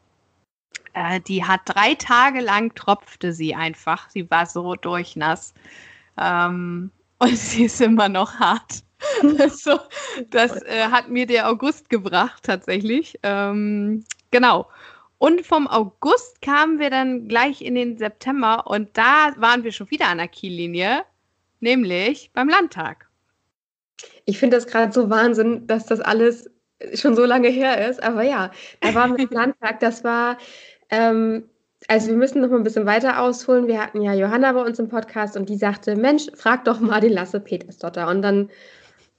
[0.93, 4.09] Äh, die hat drei Tage lang tropfte sie einfach.
[4.09, 5.53] Sie war so durchnass.
[6.17, 8.83] Ähm, und sie ist immer noch hart.
[9.49, 9.79] so,
[10.29, 13.17] das äh, hat mir der August gebracht, tatsächlich.
[13.23, 14.67] Ähm, genau.
[15.17, 19.91] Und vom August kamen wir dann gleich in den September und da waren wir schon
[19.91, 21.03] wieder an der Kiellinie,
[21.59, 23.09] nämlich beim Landtag.
[24.23, 26.49] Ich finde das gerade so Wahnsinn, dass das alles
[26.93, 28.01] schon so lange her ist.
[28.01, 29.79] Aber ja, da waren wir im Landtag.
[29.81, 30.37] Das war,
[30.89, 31.49] ähm,
[31.87, 33.67] also wir müssen noch mal ein bisschen weiter ausholen.
[33.67, 37.01] Wir hatten ja Johanna bei uns im Podcast und die sagte, Mensch, frag doch mal
[37.01, 38.07] den Lasse Petersdotter.
[38.07, 38.49] Und dann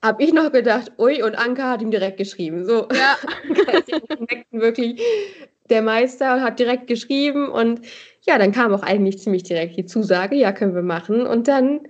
[0.02, 2.64] habe ich noch gedacht, ui, und Anka hat ihm direkt geschrieben.
[2.64, 3.16] So, ja.
[4.50, 5.00] wirklich
[5.68, 7.80] der Meister und hat direkt geschrieben und
[8.22, 11.80] ja, dann kam auch eigentlich ziemlich direkt die Zusage, ja, können wir machen und dann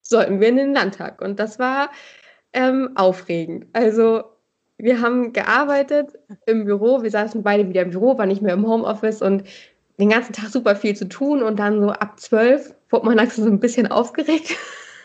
[0.00, 1.90] sollten wir in den Landtag und das war
[2.52, 3.66] ähm, aufregend.
[3.72, 4.24] Also
[4.78, 8.66] wir haben gearbeitet im Büro, wir saßen beide wieder im Büro, waren nicht mehr im
[8.66, 9.44] Homeoffice und
[9.98, 13.44] den ganzen Tag super viel zu tun und dann so ab zwölf wurde man langsam
[13.44, 14.56] so ein bisschen aufgeregt.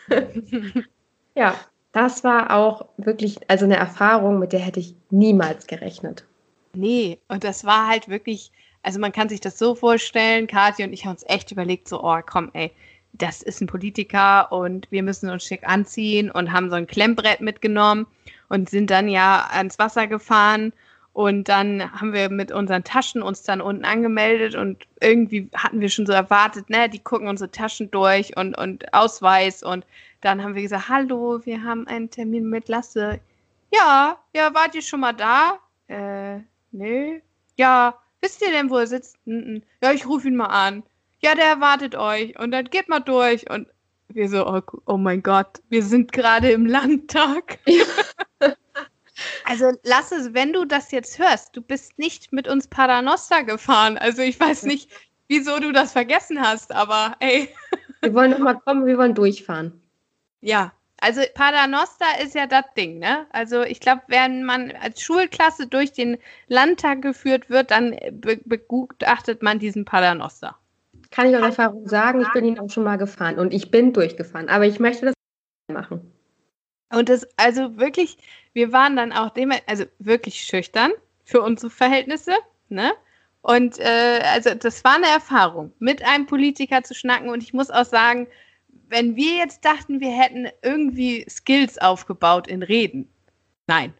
[1.36, 1.54] ja,
[1.92, 6.24] das war auch wirklich, also eine Erfahrung, mit der hätte ich niemals gerechnet.
[6.74, 10.92] Nee, und das war halt wirklich, also man kann sich das so vorstellen, Kathi und
[10.92, 12.70] ich haben uns echt überlegt, so, oh komm, ey,
[13.14, 17.40] das ist ein Politiker und wir müssen uns schick anziehen und haben so ein Klemmbrett
[17.40, 18.06] mitgenommen
[18.48, 20.72] und sind dann ja ans Wasser gefahren
[21.18, 25.88] und dann haben wir mit unseren Taschen uns dann unten angemeldet und irgendwie hatten wir
[25.88, 29.84] schon so erwartet, ne, die gucken unsere Taschen durch und, und Ausweis und
[30.20, 33.18] dann haben wir gesagt, hallo, wir haben einen Termin mit Lasse.
[33.74, 35.58] Ja, ja, wart ihr schon mal da?
[35.88, 36.38] Äh,
[36.70, 37.20] nee.
[37.56, 39.18] Ja, wisst ihr denn, wo er sitzt?
[39.24, 40.84] Ja, ich rufe ihn mal an.
[41.20, 42.38] Ja, der erwartet euch.
[42.38, 43.50] Und dann geht mal durch.
[43.50, 43.66] Und
[44.06, 47.58] wir so, oh, oh mein Gott, wir sind gerade im Landtag.
[49.44, 53.98] also Lasse, wenn du das jetzt hörst, du bist nicht mit uns Paternoster gefahren.
[53.98, 54.90] Also ich weiß nicht,
[55.28, 57.48] wieso du das vergessen hast, aber ey.
[58.00, 59.80] Wir wollen noch mal kommen, wir wollen durchfahren.
[60.40, 63.26] Ja, also Paternoster ist ja das Ding, ne?
[63.30, 69.42] Also ich glaube, wenn man als Schulklasse durch den Landtag geführt wird, dann be begutachtet
[69.42, 70.56] man diesen Paternoster.
[71.10, 73.92] Kann ich aus Erfahrung sagen, ich bin ihn auch schon mal gefahren und ich bin
[73.92, 75.14] durchgefahren, aber ich möchte das
[75.72, 76.12] machen.
[76.90, 78.16] Und das, also wirklich,
[78.52, 80.92] wir waren dann auch dem, also wirklich schüchtern
[81.24, 82.32] für unsere Verhältnisse,
[82.68, 82.92] ne?
[83.42, 87.28] Und äh, also das war eine Erfahrung, mit einem Politiker zu schnacken.
[87.30, 88.26] Und ich muss auch sagen,
[88.88, 93.08] wenn wir jetzt dachten, wir hätten irgendwie Skills aufgebaut in Reden,
[93.66, 93.94] nein.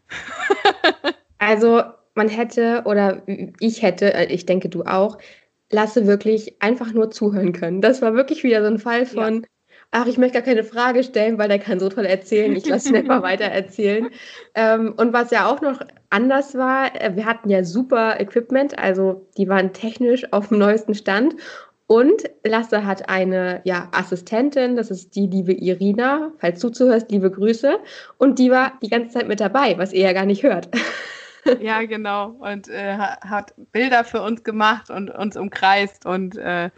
[1.38, 1.82] also
[2.14, 3.22] man hätte oder
[3.60, 5.18] ich hätte, äh, ich denke du auch,
[5.70, 7.82] Lasse wirklich einfach nur zuhören können.
[7.82, 9.48] Das war wirklich wieder so ein Fall von, ja.
[9.90, 12.54] Ach, ich möchte gar keine Frage stellen, weil der kann so toll erzählen.
[12.54, 14.08] Ich lasse ihn einfach weiter erzählen.
[14.54, 19.26] Ähm, und was ja auch noch anders war, äh, wir hatten ja super Equipment, also
[19.36, 21.36] die waren technisch auf dem neuesten Stand.
[21.86, 26.32] Und Lasse hat eine ja, Assistentin, das ist die liebe Irina.
[26.38, 27.78] Falls du zuhörst, liebe Grüße.
[28.18, 30.68] Und die war die ganze Zeit mit dabei, was ihr ja gar nicht hört.
[31.62, 32.36] Ja, genau.
[32.40, 36.04] Und äh, hat Bilder für uns gemacht und uns umkreist.
[36.04, 36.68] Und äh,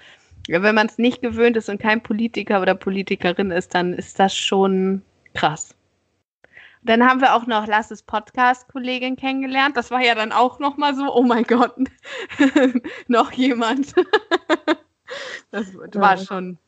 [0.48, 4.34] wenn man es nicht gewöhnt ist und kein Politiker oder Politikerin ist, dann ist das
[4.34, 5.02] schon
[5.34, 5.74] krass.
[6.82, 9.76] Dann haben wir auch noch Lasses Podcast-Kollegin kennengelernt.
[9.76, 11.74] Das war ja dann auch noch mal so, oh mein Gott,
[13.08, 13.94] noch jemand.
[15.50, 16.58] das war schon,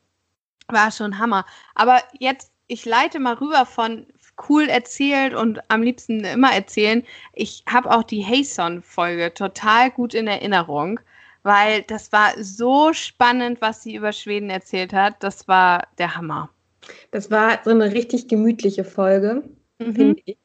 [0.68, 1.46] war schon Hammer.
[1.74, 4.06] Aber jetzt, ich leite mal rüber von
[4.48, 7.04] cool erzählt und am liebsten immer erzählen.
[7.32, 11.00] Ich habe auch die Hayson-Folge total gut in Erinnerung,
[11.42, 15.16] weil das war so spannend, was sie über Schweden erzählt hat.
[15.20, 16.50] Das war der Hammer.
[17.10, 19.42] Das war so eine richtig gemütliche Folge,
[19.78, 19.94] mhm.
[19.94, 20.36] finde ich.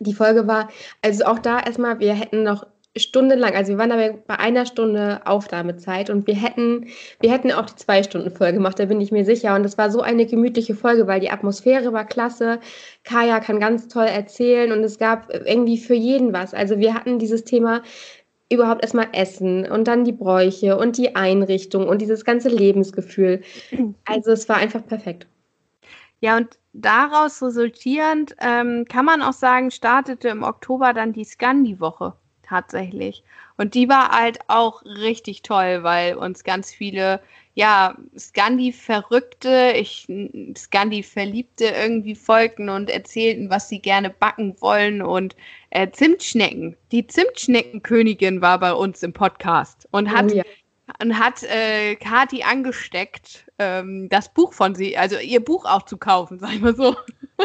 [0.00, 0.68] Die Folge war,
[1.02, 5.20] also auch da erstmal, wir hätten noch stundenlang, also wir waren dabei bei einer Stunde
[5.26, 6.86] Aufnahmezeit und wir hätten,
[7.20, 9.54] wir hätten auch die zwei Stunden Folge gemacht, da bin ich mir sicher.
[9.54, 12.58] Und das war so eine gemütliche Folge, weil die Atmosphäre war klasse.
[13.04, 16.54] Kaya kann ganz toll erzählen und es gab irgendwie für jeden was.
[16.54, 17.82] Also wir hatten dieses Thema
[18.50, 23.42] überhaupt erstmal Essen und dann die Bräuche und die Einrichtung und dieses ganze Lebensgefühl.
[24.04, 25.26] Also es war einfach perfekt.
[26.20, 32.14] Ja, und daraus resultierend ähm, kann man auch sagen, startete im Oktober dann die Scandi-Woche
[32.42, 33.22] tatsächlich.
[33.56, 37.20] Und die war halt auch richtig toll, weil uns ganz viele,
[37.56, 40.06] ja, Scandi-Verrückte, ich,
[40.54, 45.34] Scandi-Verliebte irgendwie folgten und erzählten, was sie gerne backen wollen und
[45.70, 46.76] äh, Zimtschnecken.
[46.92, 50.44] Die Zimtschneckenkönigin war bei uns im Podcast und hat, oh, ja.
[51.02, 55.96] und hat äh, Kati angesteckt, ähm, das Buch von sie, also ihr Buch auch zu
[55.96, 56.94] kaufen, sag ich mal so.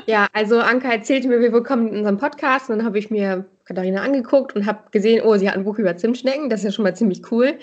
[0.08, 3.46] Ja, also Anka erzählte mir, wir bekommen in unserem Podcast und dann habe ich mir
[3.64, 6.72] Katharina angeguckt und habe gesehen, oh, sie hat ein Buch über Zimtschnecken, das ist ja
[6.74, 7.58] schon mal ziemlich cool.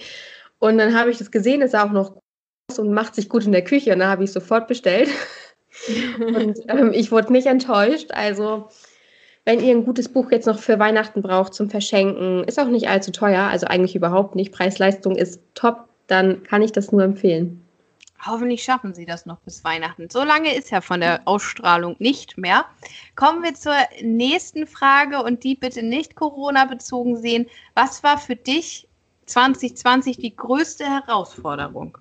[0.60, 2.16] Und dann habe ich das gesehen, es sah auch noch
[2.76, 5.08] und macht sich gut in der Küche und da habe ich sofort bestellt.
[6.18, 8.10] und ähm, ich wurde nicht enttäuscht.
[8.10, 8.68] Also,
[9.44, 12.88] wenn ihr ein gutes Buch jetzt noch für Weihnachten braucht zum Verschenken, ist auch nicht
[12.88, 14.52] allzu teuer, also eigentlich überhaupt nicht.
[14.52, 17.64] Preis-Leistung ist top, dann kann ich das nur empfehlen.
[18.26, 20.10] Hoffentlich schaffen sie das noch bis Weihnachten.
[20.10, 22.64] So lange ist ja von der Ausstrahlung nicht mehr.
[23.14, 27.46] Kommen wir zur nächsten Frage und die bitte nicht Corona-bezogen sehen.
[27.74, 28.88] Was war für dich
[29.26, 31.96] 2020 die größte Herausforderung?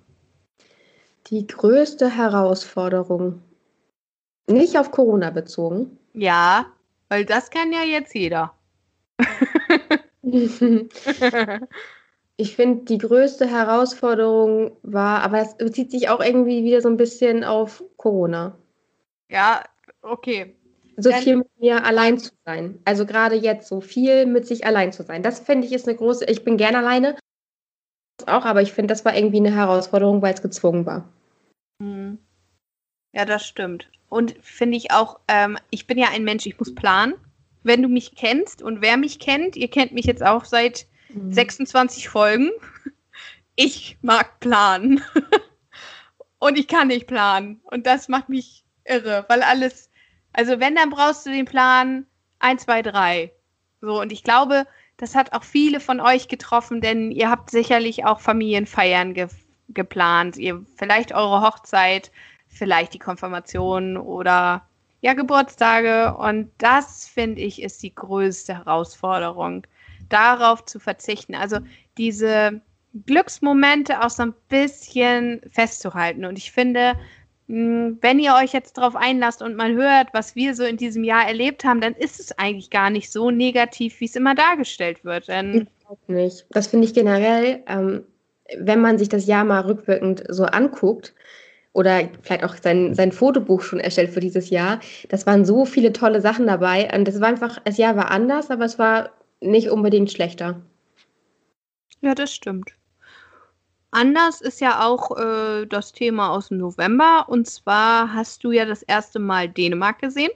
[1.30, 3.42] Die größte Herausforderung.
[4.46, 5.98] Nicht auf Corona bezogen.
[6.14, 6.66] Ja,
[7.08, 8.54] weil das kann ja jetzt jeder.
[12.40, 16.96] Ich finde, die größte Herausforderung war, aber es bezieht sich auch irgendwie wieder so ein
[16.96, 18.56] bisschen auf Corona.
[19.28, 19.64] Ja,
[20.02, 20.54] okay.
[20.96, 22.78] So viel mit mir allein zu sein.
[22.84, 25.24] Also gerade jetzt so viel mit sich allein zu sein.
[25.24, 27.16] Das finde ich ist eine große, ich bin gern alleine,
[28.28, 31.08] auch, aber ich finde, das war irgendwie eine Herausforderung, weil es gezwungen war.
[31.82, 32.18] Hm.
[33.12, 33.88] Ja, das stimmt.
[34.08, 37.14] Und finde ich auch, ähm, ich bin ja ein Mensch, ich muss planen.
[37.62, 41.32] Wenn du mich kennst und wer mich kennt, ihr kennt mich jetzt auch seit mhm.
[41.32, 42.50] 26 Folgen.
[43.60, 45.02] Ich mag planen.
[46.38, 47.60] und ich kann nicht planen.
[47.64, 49.90] Und das macht mich irre, weil alles,
[50.32, 52.06] also wenn, dann brauchst du den Plan
[52.38, 53.32] 1, 2, 3.
[53.80, 54.64] So, und ich glaube,
[54.98, 59.28] das hat auch viele von euch getroffen, denn ihr habt sicherlich auch Familienfeiern ge
[59.70, 60.38] geplant.
[60.38, 62.10] Ihr vielleicht eure Hochzeit,
[62.48, 64.66] vielleicht die Konfirmation oder
[65.02, 66.16] ja, Geburtstage.
[66.16, 69.66] Und das, finde ich, ist die größte Herausforderung,
[70.08, 71.34] darauf zu verzichten.
[71.34, 71.58] Also
[71.98, 72.62] diese
[73.04, 76.24] Glücksmomente auch so ein bisschen festzuhalten.
[76.24, 76.94] Und ich finde,
[77.48, 81.26] wenn ihr euch jetzt darauf einlasst und mal hört, was wir so in diesem Jahr
[81.26, 85.28] erlebt haben, dann ist es eigentlich gar nicht so negativ, wie es immer dargestellt wird.
[85.28, 85.66] Denn
[86.06, 86.46] nicht.
[86.50, 88.04] Das finde ich generell, ähm,
[88.58, 91.14] wenn man sich das Jahr mal rückwirkend so anguckt
[91.72, 95.94] oder vielleicht auch sein, sein Fotobuch schon erstellt für dieses Jahr, das waren so viele
[95.94, 96.90] tolle Sachen dabei.
[96.94, 100.60] Und das war einfach, das Jahr war anders, aber es war nicht unbedingt schlechter.
[102.02, 102.77] Ja, das stimmt.
[103.90, 107.26] Anders ist ja auch äh, das Thema aus dem November.
[107.28, 110.30] Und zwar hast du ja das erste Mal Dänemark gesehen.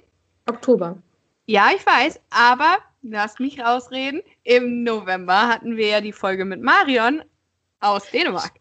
[0.48, 0.96] Oktober.
[1.46, 4.22] Ja, ich weiß, aber lass mich rausreden.
[4.44, 7.22] Im November hatten wir ja die Folge mit Marion
[7.80, 8.52] aus Dänemark.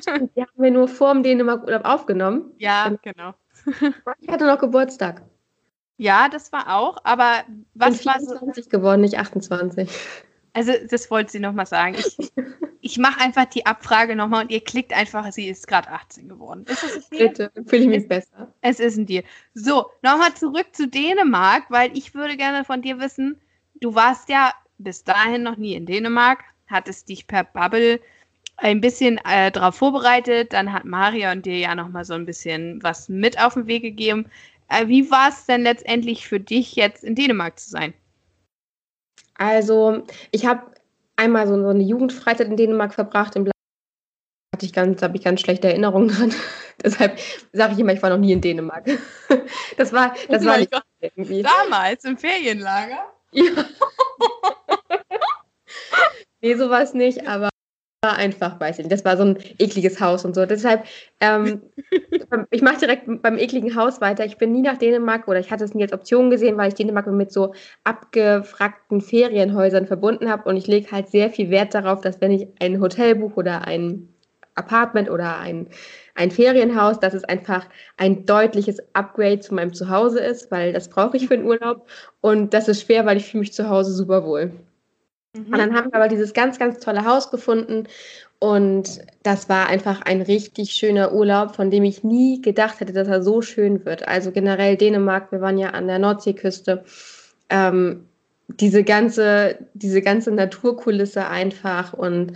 [0.00, 0.30] Stimmt.
[0.36, 2.52] Die haben wir nur vor dem Dänemark-Urlaub aufgenommen.
[2.58, 3.34] Ja, genau.
[4.20, 5.22] Ich hatte noch Geburtstag.
[5.96, 8.36] Ja, das war auch, aber was war so?
[8.36, 9.88] 20 geworden, nicht 28.
[10.52, 11.94] Also, das wollte sie nochmal sagen.
[11.96, 12.32] Ich,
[12.82, 16.64] ich mache einfach die Abfrage nochmal und ihr klickt einfach, sie ist gerade 18 geworden.
[16.68, 17.28] Ist das okay?
[17.28, 18.52] Bitte, fühle ich mich es, besser.
[18.60, 19.22] Es ist ein Deal.
[19.54, 23.40] So, nochmal zurück zu Dänemark, weil ich würde gerne von dir wissen,
[23.80, 28.00] du warst ja bis dahin noch nie in Dänemark, hattest dich per Bubble
[28.56, 32.82] ein bisschen äh, darauf vorbereitet, dann hat Maria und dir ja nochmal so ein bisschen
[32.82, 34.26] was mit auf den Weg gegeben.
[34.68, 37.94] Äh, wie war es denn letztendlich für dich, jetzt in Dänemark zu sein?
[39.34, 40.71] Also, ich habe
[41.22, 43.36] einmal so, so eine Jugendfreizeit in Dänemark verbracht.
[43.36, 43.50] Im
[44.54, 46.34] hatte ich ganz, habe ich ganz schlechte Erinnerungen dran.
[46.82, 47.18] Deshalb
[47.52, 48.84] sage ich immer, ich war noch nie in Dänemark.
[49.76, 51.42] das war, das oh war nicht irgendwie.
[51.42, 53.12] Damals im Ferienlager?
[53.30, 53.44] Ja.
[56.40, 57.48] nee, sowas nicht, aber
[58.10, 58.92] einfach, weiß ich nicht.
[58.92, 60.44] Das war so ein ekliges Haus und so.
[60.44, 60.84] Deshalb,
[61.20, 61.62] ähm,
[62.50, 64.24] ich mache direkt beim ekligen Haus weiter.
[64.24, 66.74] Ich bin nie nach Dänemark oder ich hatte es nie als Option gesehen, weil ich
[66.74, 72.00] Dänemark mit so abgefragten Ferienhäusern verbunden habe und ich lege halt sehr viel Wert darauf,
[72.00, 74.08] dass wenn ich ein Hotel buche oder ein
[74.56, 75.68] Apartment oder ein,
[76.16, 81.16] ein Ferienhaus, dass es einfach ein deutliches Upgrade zu meinem Zuhause ist, weil das brauche
[81.16, 81.88] ich für den Urlaub
[82.20, 84.50] und das ist schwer, weil ich fühle mich zu Hause super wohl.
[85.34, 85.46] Mhm.
[85.46, 87.84] Und dann haben wir aber dieses ganz, ganz tolle Haus gefunden.
[88.38, 93.08] Und das war einfach ein richtig schöner Urlaub, von dem ich nie gedacht hätte, dass
[93.08, 94.08] er so schön wird.
[94.08, 96.84] Also generell Dänemark, wir waren ja an der Nordseeküste.
[97.50, 98.06] Ähm,
[98.48, 102.32] diese ganze, diese ganze Naturkulisse einfach und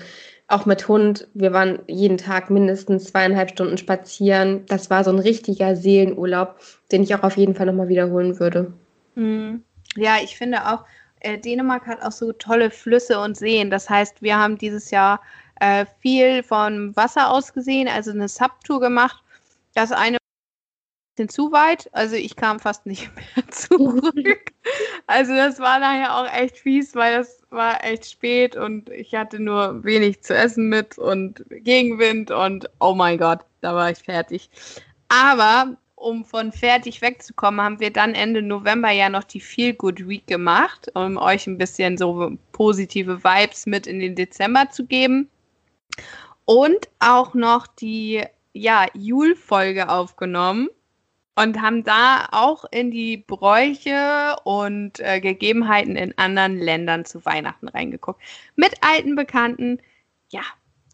[0.48, 1.26] auch mit Hund.
[1.34, 4.64] Wir waren jeden Tag mindestens zweieinhalb Stunden spazieren.
[4.66, 6.60] Das war so ein richtiger Seelenurlaub,
[6.92, 8.72] den ich auch auf jeden Fall nochmal wiederholen würde.
[9.16, 9.64] Mhm.
[9.96, 10.84] Ja, ich finde auch,
[11.20, 13.70] äh, Dänemark hat auch so tolle Flüsse und Seen.
[13.70, 15.20] Das heißt, wir haben dieses Jahr
[15.60, 19.22] äh, viel vom Wasser aus gesehen, also eine Subtour gemacht.
[19.74, 20.18] Das eine
[21.16, 24.52] bisschen zu weit, also ich kam fast nicht mehr zurück.
[25.06, 29.40] also das war nachher auch echt fies, weil es war echt spät und ich hatte
[29.40, 34.50] nur wenig zu essen mit und Gegenwind und oh mein Gott, da war ich fertig.
[35.08, 40.06] Aber um von fertig wegzukommen, haben wir dann Ende November ja noch die Feel Good
[40.06, 45.28] Week gemacht, um euch ein bisschen so positive Vibes mit in den Dezember zu geben.
[46.44, 48.22] Und auch noch die
[48.52, 50.68] ja, Jul-Folge aufgenommen
[51.34, 57.68] und haben da auch in die Bräuche und äh, Gegebenheiten in anderen Ländern zu Weihnachten
[57.68, 58.20] reingeguckt.
[58.54, 59.80] Mit alten Bekannten.
[60.30, 60.42] Ja,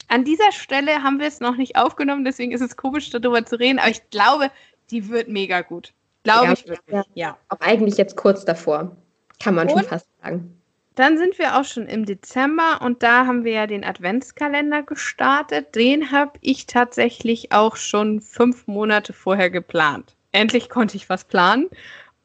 [0.09, 3.59] an dieser Stelle haben wir es noch nicht aufgenommen, deswegen ist es komisch, darüber zu
[3.59, 4.51] reden, aber ich glaube,
[4.93, 5.93] die wird mega gut.
[6.23, 7.03] Glaube ja, ich wirklich.
[7.15, 7.37] Ja.
[7.49, 8.97] Auch eigentlich jetzt kurz davor,
[9.41, 10.59] kann man und schon fast sagen.
[10.95, 15.75] Dann sind wir auch schon im Dezember und da haben wir ja den Adventskalender gestartet.
[15.75, 20.15] Den habe ich tatsächlich auch schon fünf Monate vorher geplant.
[20.33, 21.71] Endlich konnte ich was planen.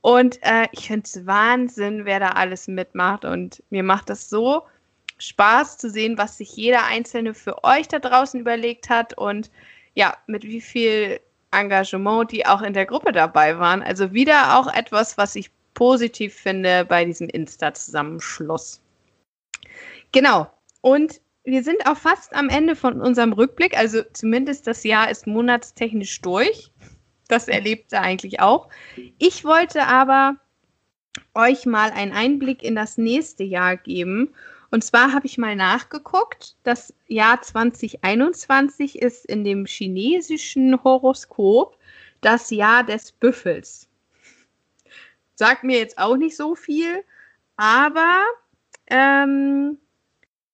[0.01, 3.23] Und äh, ich finde es Wahnsinn, wer da alles mitmacht.
[3.23, 4.63] Und mir macht das so
[5.17, 9.49] Spaß zu sehen, was sich jeder Einzelne für euch da draußen überlegt hat und
[9.95, 11.19] ja, mit wie viel
[11.51, 13.81] Engagement die auch in der Gruppe dabei waren.
[13.81, 18.81] Also wieder auch etwas, was ich positiv finde bei diesem Insta-Zusammenschluss.
[20.11, 20.51] Genau.
[20.81, 23.77] Und wir sind auch fast am Ende von unserem Rückblick.
[23.77, 26.71] Also zumindest das Jahr ist monatstechnisch durch.
[27.27, 28.69] Das erlebt ihr eigentlich auch.
[29.17, 30.37] Ich wollte aber
[31.33, 34.33] euch mal einen Einblick in das nächste Jahr geben.
[34.69, 36.55] Und zwar habe ich mal nachgeguckt.
[36.63, 41.77] Das Jahr 2021 ist in dem chinesischen Horoskop
[42.21, 43.87] das Jahr des Büffels.
[45.35, 47.03] Sagt mir jetzt auch nicht so viel,
[47.55, 48.23] aber
[48.87, 49.77] ähm,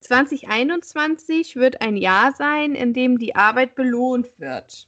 [0.01, 4.88] 2021 wird ein Jahr sein, in dem die Arbeit belohnt wird.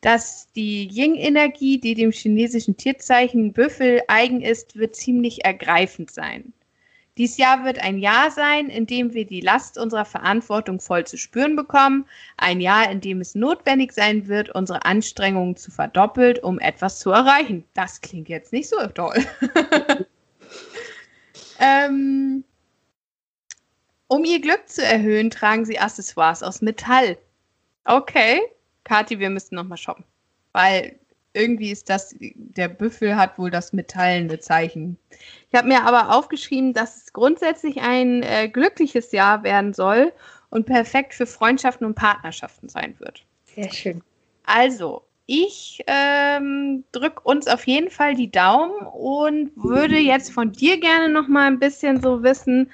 [0.00, 6.54] Dass die Yin-Energie, die dem chinesischen Tierzeichen Büffel eigen ist, wird ziemlich ergreifend sein.
[7.20, 11.18] Dies Jahr wird ein Jahr sein, in dem wir die Last unserer Verantwortung voll zu
[11.18, 12.06] spüren bekommen.
[12.38, 17.10] Ein Jahr, in dem es notwendig sein wird, unsere Anstrengungen zu verdoppelt, um etwas zu
[17.10, 17.62] erreichen.
[17.74, 19.22] Das klingt jetzt nicht so toll.
[21.58, 22.42] ähm,
[24.06, 27.18] um ihr Glück zu erhöhen, tragen sie Accessoires aus Metall.
[27.84, 28.40] Okay,
[28.84, 30.06] Kathi, wir müssen nochmal shoppen.
[30.52, 30.98] Weil
[31.32, 34.98] irgendwie ist das, der Büffel hat wohl das metallene Zeichen.
[35.50, 40.12] Ich habe mir aber aufgeschrieben, dass es grundsätzlich ein äh, glückliches Jahr werden soll
[40.50, 43.24] und perfekt für Freundschaften und Partnerschaften sein wird.
[43.54, 44.02] Sehr schön.
[44.44, 50.80] Also, ich ähm, drücke uns auf jeden Fall die Daumen und würde jetzt von dir
[50.80, 52.70] gerne noch mal ein bisschen so wissen,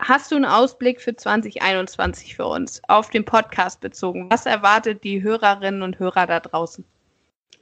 [0.00, 4.28] Hast du einen Ausblick für 2021 für uns auf den Podcast bezogen?
[4.30, 6.84] Was erwartet die Hörerinnen und Hörer da draußen?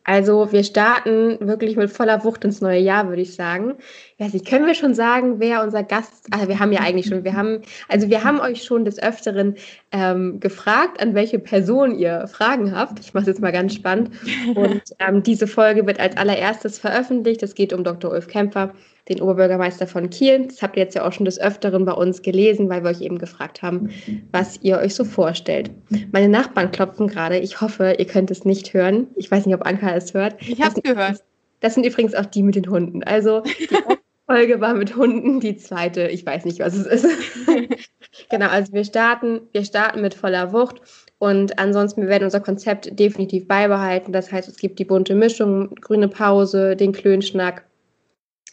[0.05, 3.75] Also wir starten wirklich mit voller Wucht ins neue Jahr, würde ich sagen.
[4.17, 7.07] Ich weiß nicht, können wir schon sagen, wer unser Gast, also wir haben ja eigentlich
[7.07, 9.57] schon, wir haben, also wir haben euch schon des Öfteren
[9.93, 12.99] ähm, gefragt, an welche Person ihr Fragen habt.
[12.99, 14.11] Ich mache es jetzt mal ganz spannend.
[14.55, 17.43] Und ähm, diese Folge wird als allererstes veröffentlicht.
[17.43, 18.11] Es geht um Dr.
[18.11, 18.73] Ulf Kempfer
[19.09, 20.47] den Oberbürgermeister von Kiel.
[20.47, 23.01] Das habt ihr jetzt ja auch schon des Öfteren bei uns gelesen, weil wir euch
[23.01, 23.91] eben gefragt haben,
[24.31, 25.71] was ihr euch so vorstellt.
[26.13, 27.39] Meine Nachbarn klopfen gerade.
[27.39, 29.09] Ich hoffe, ihr könnt es nicht hören.
[29.17, 30.37] Ich weiß nicht, ob Anka es hört.
[30.41, 31.23] Ich habe es gehört.
[31.61, 33.03] Das sind übrigens auch die mit den Hunden.
[33.03, 33.69] Also die
[34.27, 37.07] Folge war mit Hunden, die zweite, ich weiß nicht, was es ist.
[38.31, 40.81] genau, also wir starten, wir starten mit voller Wucht
[41.19, 44.13] und ansonsten, wir werden unser Konzept definitiv beibehalten.
[44.13, 47.65] Das heißt, es gibt die bunte Mischung, grüne Pause, den Klönschnack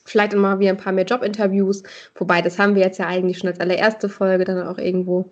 [0.10, 1.84] vielleicht immer wieder ein paar mehr Jobinterviews,
[2.16, 5.32] wobei das haben wir jetzt ja eigentlich schon als allererste Folge dann auch irgendwo.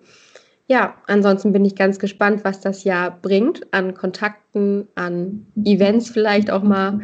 [0.66, 6.50] Ja, ansonsten bin ich ganz gespannt, was das Jahr bringt an Kontakten, an Events vielleicht
[6.50, 7.00] auch mal.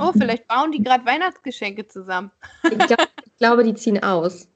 [0.00, 2.32] Oh, vielleicht bauen die gerade Weihnachtsgeschenke zusammen.
[2.64, 4.48] ich, glaub, ich glaube, die ziehen aus.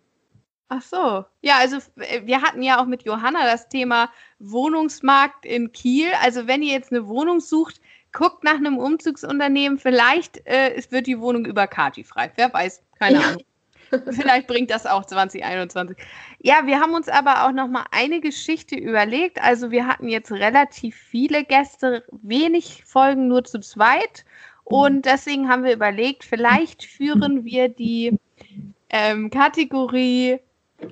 [0.69, 1.25] Ach so.
[1.41, 1.79] Ja, also
[2.25, 6.09] wir hatten ja auch mit Johanna das Thema Wohnungsmarkt in Kiel.
[6.23, 7.81] Also wenn ihr jetzt eine Wohnung sucht,
[8.19, 9.79] guckt nach einem Umzugsunternehmen.
[9.79, 12.33] Vielleicht äh, wird die Wohnung über Kati frei.
[12.35, 13.29] Wer weiß, keine ja.
[13.29, 13.43] Ahnung.
[14.11, 15.97] Vielleicht bringt das auch 2021.
[16.41, 19.41] Ja, wir haben uns aber auch noch mal eine Geschichte überlegt.
[19.41, 24.25] Also wir hatten jetzt relativ viele Gäste, wenig Folgen nur zu zweit.
[24.65, 28.19] Und deswegen haben wir überlegt, vielleicht führen wir die
[28.91, 30.41] ähm, Kategorie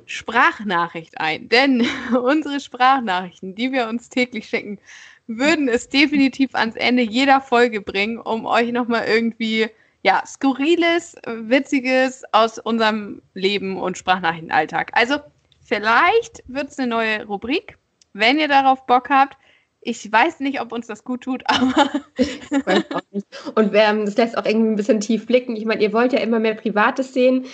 [0.07, 1.49] Sprachnachricht ein.
[1.49, 1.87] Denn
[2.23, 4.79] unsere Sprachnachrichten, die wir uns täglich schicken,
[5.27, 9.69] würden es definitiv ans Ende jeder Folge bringen, um euch nochmal irgendwie
[10.03, 14.93] ja, skurriles, witziges aus unserem Leben und Sprachnachrichtenalltag.
[14.93, 15.17] Also
[15.65, 17.77] vielleicht wird es eine neue Rubrik,
[18.13, 19.37] wenn ihr darauf Bock habt.
[19.81, 21.91] Ich weiß nicht, ob uns das gut tut, aber.
[22.17, 23.27] ich weiß auch nicht.
[23.57, 25.57] Und das lässt auch irgendwie ein bisschen tief blicken.
[25.57, 27.47] Ich meine, ihr wollt ja immer mehr Privates sehen,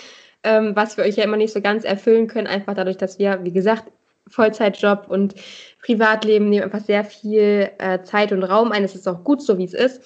[0.43, 3.43] ähm, was wir euch ja immer nicht so ganz erfüllen können, einfach dadurch, dass wir,
[3.43, 3.91] wie gesagt,
[4.27, 5.35] Vollzeitjob und
[5.83, 8.83] Privatleben nehmen einfach sehr viel äh, Zeit und Raum ein.
[8.83, 10.01] Es ist auch gut so, wie es ist.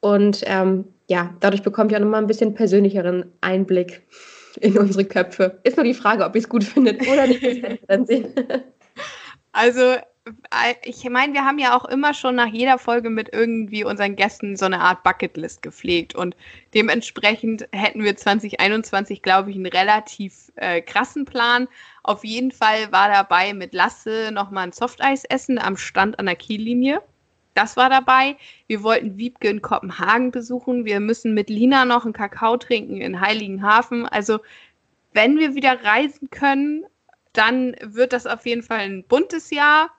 [0.00, 4.02] Und ähm, ja, dadurch bekommt ihr auch nochmal ein bisschen persönlicheren Einblick
[4.60, 5.58] in unsere Köpfe.
[5.64, 7.80] Ist nur die Frage, ob ihr es gut findet oder nicht.
[7.88, 8.34] dann sehen.
[9.52, 9.96] Also
[10.84, 14.56] ich meine, wir haben ja auch immer schon nach jeder Folge mit irgendwie unseren Gästen
[14.56, 16.36] so eine Art Bucketlist gepflegt und
[16.74, 21.66] dementsprechend hätten wir 2021, glaube ich, einen relativ äh, krassen Plan.
[22.04, 26.36] Auf jeden Fall war dabei mit Lasse nochmal ein Softeis essen am Stand an der
[26.36, 27.02] Kiellinie.
[27.54, 28.36] Das war dabei.
[28.68, 30.84] Wir wollten Wiebke in Kopenhagen besuchen.
[30.84, 34.06] Wir müssen mit Lina noch einen Kakao trinken in Heiligenhafen.
[34.06, 34.38] Also,
[35.12, 36.84] wenn wir wieder reisen können,
[37.32, 39.90] dann wird das auf jeden Fall ein buntes Jahr.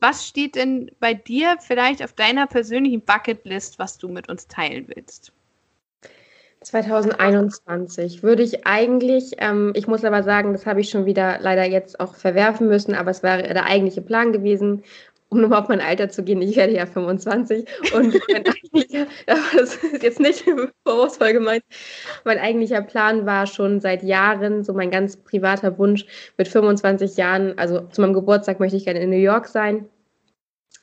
[0.00, 4.88] Was steht denn bei dir vielleicht auf deiner persönlichen Bucketlist, was du mit uns teilen
[4.88, 5.32] willst?
[6.62, 11.64] 2021 würde ich eigentlich, ähm, ich muss aber sagen, das habe ich schon wieder leider
[11.64, 14.84] jetzt auch verwerfen müssen, aber es wäre der eigentliche Plan gewesen,
[15.30, 19.76] um nochmal auf mein Alter zu gehen, ich werde ja 25 und mein eigentlicher, das
[19.76, 20.44] ist jetzt nicht
[20.86, 21.64] vorwurfsvoll gemeint,
[22.24, 26.04] mein eigentlicher Plan war schon seit Jahren, so mein ganz privater Wunsch,
[26.36, 29.88] mit 25 Jahren, also zu meinem Geburtstag möchte ich gerne in New York sein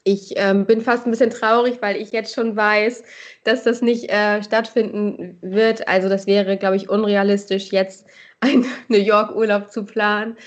[0.07, 3.03] ich ähm, bin fast ein bisschen traurig, weil ich jetzt schon weiß,
[3.43, 5.85] dass das nicht äh, stattfinden wird.
[5.89, 8.07] Also das wäre, glaube ich, unrealistisch, jetzt
[8.39, 10.37] einen New York-Urlaub zu planen.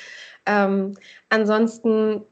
[0.46, 0.94] Ähm,
[1.28, 2.22] ansonsten,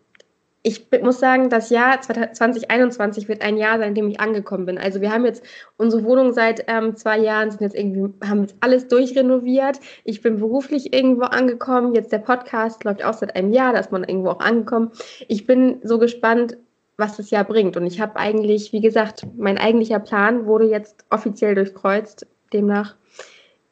[0.69, 4.77] ich muss sagen, das Jahr 2021 wird ein Jahr sein, in dem ich angekommen bin.
[4.77, 5.43] Also wir haben jetzt
[5.79, 9.81] unsere Wohnung seit ähm, zwei Jahren, sind jetzt irgendwie, haben jetzt alles durchrenoviert.
[10.05, 11.95] Ich bin beruflich irgendwo angekommen.
[11.95, 14.91] Jetzt der Podcast läuft auch seit einem Jahr, da ist man irgendwo auch angekommen.
[15.27, 16.59] Ich bin so gespannt,
[16.99, 17.79] was das Jahr bringt.
[17.79, 22.27] Und ich habe eigentlich, wie gesagt, mein eigentlicher Plan wurde jetzt offiziell durchkreuzt.
[22.53, 22.95] Demnach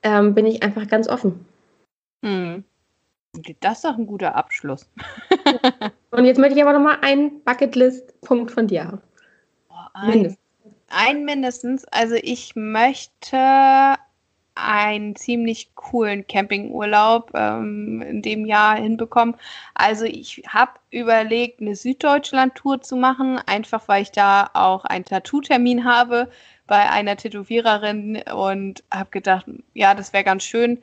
[0.03, 1.45] ähm, bin ich einfach ganz offen.
[2.25, 2.65] Hm.
[3.61, 4.89] Das ist doch ein guter Abschluss.
[6.11, 9.01] Und jetzt möchte ich aber nochmal einen Bucketlist-Punkt von dir haben.
[9.69, 10.41] Oh, ein, mindestens.
[10.89, 11.85] ein mindestens.
[11.87, 13.97] Also ich möchte
[14.57, 19.37] einen ziemlich coolen Campingurlaub ähm, in dem Jahr hinbekommen.
[19.75, 25.85] Also ich habe überlegt, eine Süddeutschland-Tour zu machen, einfach weil ich da auch einen Tattoo-Termin
[25.85, 26.31] habe
[26.67, 30.83] bei einer Tätowiererin und habe gedacht, ja, das wäre ganz schön.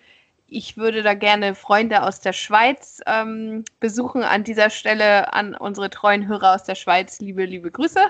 [0.54, 4.22] Ich würde da gerne Freunde aus der Schweiz ähm, besuchen.
[4.22, 8.02] An dieser Stelle an unsere treuen Hörer aus der Schweiz, liebe, liebe Grüße.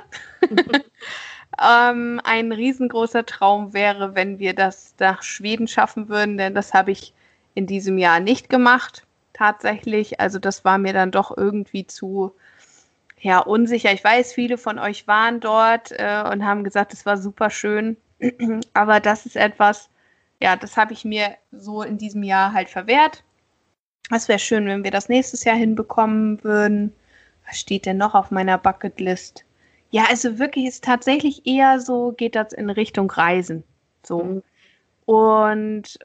[1.62, 6.90] Ähm, ein riesengroßer Traum wäre, wenn wir das nach Schweden schaffen würden, denn das habe
[6.90, 7.14] ich
[7.54, 10.20] in diesem Jahr nicht gemacht, tatsächlich.
[10.20, 12.34] Also das war mir dann doch irgendwie zu
[13.20, 13.94] ja, unsicher.
[13.94, 17.98] Ich weiß, viele von euch waren dort äh, und haben gesagt, es war super schön.
[18.74, 19.90] Aber das ist etwas,
[20.44, 23.24] ja, das habe ich mir so in diesem Jahr halt verwehrt.
[24.12, 26.94] Es wäre schön, wenn wir das nächstes Jahr hinbekommen würden.
[27.48, 29.46] Was steht denn noch auf meiner Bucketlist?
[29.92, 33.64] Ja, also wirklich ist tatsächlich eher so, geht das in Richtung Reisen.
[34.06, 34.22] So.
[34.22, 34.44] Mhm.
[35.06, 36.00] Und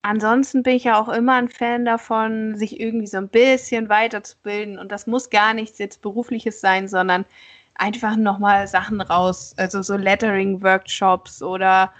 [0.00, 4.78] ansonsten bin ich ja auch immer ein Fan davon, sich irgendwie so ein bisschen weiterzubilden.
[4.78, 7.26] Und das muss gar nichts jetzt berufliches sein, sondern
[7.74, 9.52] einfach nochmal Sachen raus.
[9.58, 11.92] Also so Lettering-Workshops oder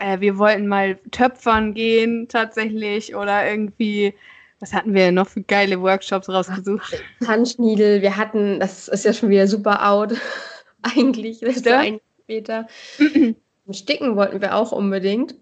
[0.00, 4.14] äh, wir wollten mal töpfern gehen tatsächlich oder irgendwie
[4.60, 7.02] was hatten wir noch für geile Workshops rausgesucht?
[7.26, 10.12] Handschniedel, wir hatten, das ist ja schon wieder super out.
[10.82, 11.40] eigentlich.
[11.40, 12.66] Das ist so ein später.
[13.70, 15.34] Sticken wollten wir auch unbedingt.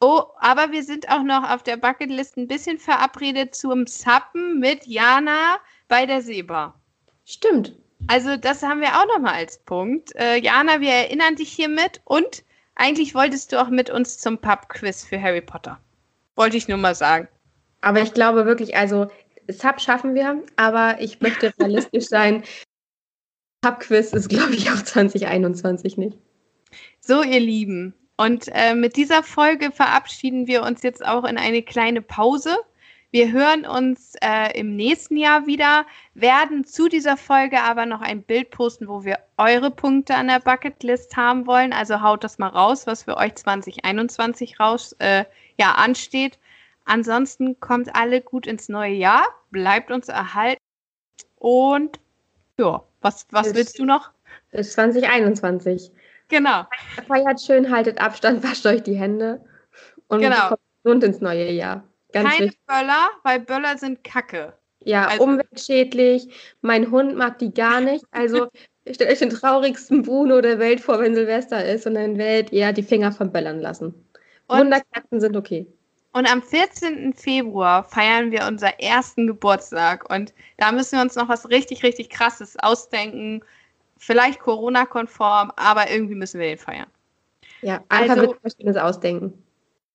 [0.00, 4.86] Oh, aber wir sind auch noch auf der Bucketlist ein bisschen verabredet zum Zappen mit
[4.86, 6.74] Jana bei der Seba.
[7.24, 7.72] Stimmt.
[8.08, 10.14] Also das haben wir auch noch mal als Punkt.
[10.16, 12.42] Äh, Jana, wir erinnern dich hiermit und
[12.82, 15.78] eigentlich wolltest du auch mit uns zum Pub-Quiz für Harry Potter.
[16.34, 17.28] Wollte ich nur mal sagen.
[17.80, 19.06] Aber ich glaube wirklich, also
[19.48, 22.42] Sub schaffen wir, aber ich möchte realistisch sein.
[23.60, 26.18] Pubquiz ist, glaube ich, auch 2021 nicht.
[27.00, 27.94] So, ihr Lieben.
[28.16, 32.56] Und äh, mit dieser Folge verabschieden wir uns jetzt auch in eine kleine Pause.
[33.12, 35.84] Wir hören uns äh, im nächsten Jahr wieder,
[36.14, 40.40] werden zu dieser Folge aber noch ein Bild posten, wo wir eure Punkte an der
[40.40, 41.74] Bucketlist haben wollen.
[41.74, 45.26] Also haut das mal raus, was für euch 2021 raus äh,
[45.58, 46.38] ja, ansteht.
[46.86, 50.62] Ansonsten kommt alle gut ins neue Jahr, bleibt uns erhalten
[51.36, 52.00] und
[52.56, 54.10] ja, was, was bis, willst du noch?
[54.52, 55.92] Bis 2021.
[56.28, 56.64] Genau.
[57.06, 59.44] Feiert schön, haltet Abstand, wascht euch die Hände
[60.08, 60.48] und genau.
[60.48, 61.84] kommt gesund ins neue Jahr.
[62.12, 62.60] Ganz Keine wichtig.
[62.66, 64.54] Böller, weil Böller sind Kacke.
[64.84, 66.28] Ja, also, umweltschädlich.
[66.60, 68.04] Mein Hund mag die gar nicht.
[68.10, 68.48] Also
[68.90, 72.72] stellt euch den traurigsten Bruno der Welt vor, wenn Silvester ist und dann werdet ihr
[72.72, 73.94] die Finger von Böllern lassen.
[74.48, 75.66] Wunderkatzen sind okay.
[76.12, 77.14] Und am 14.
[77.14, 80.10] Februar feiern wir unseren ersten Geburtstag.
[80.14, 83.42] Und da müssen wir uns noch was richtig, richtig Krasses ausdenken.
[83.96, 86.88] Vielleicht Corona-konform, aber irgendwie müssen wir den feiern.
[87.62, 89.42] Ja, einfach also, wird Schönes ausdenken.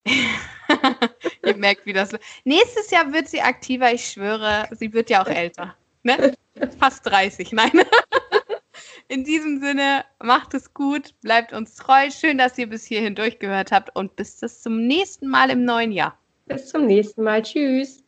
[1.45, 2.11] Ihr merkt, wie das.
[2.43, 4.67] Nächstes Jahr wird sie aktiver, ich schwöre.
[4.71, 5.75] Sie wird ja auch älter.
[6.03, 6.33] Ne?
[6.79, 7.71] Fast 30, nein.
[9.09, 12.09] In diesem Sinne, macht es gut, bleibt uns treu.
[12.11, 16.17] Schön, dass ihr bis hierhin durchgehört habt und bis zum nächsten Mal im neuen Jahr.
[16.45, 17.41] Bis zum nächsten Mal.
[17.41, 18.03] Tschüss.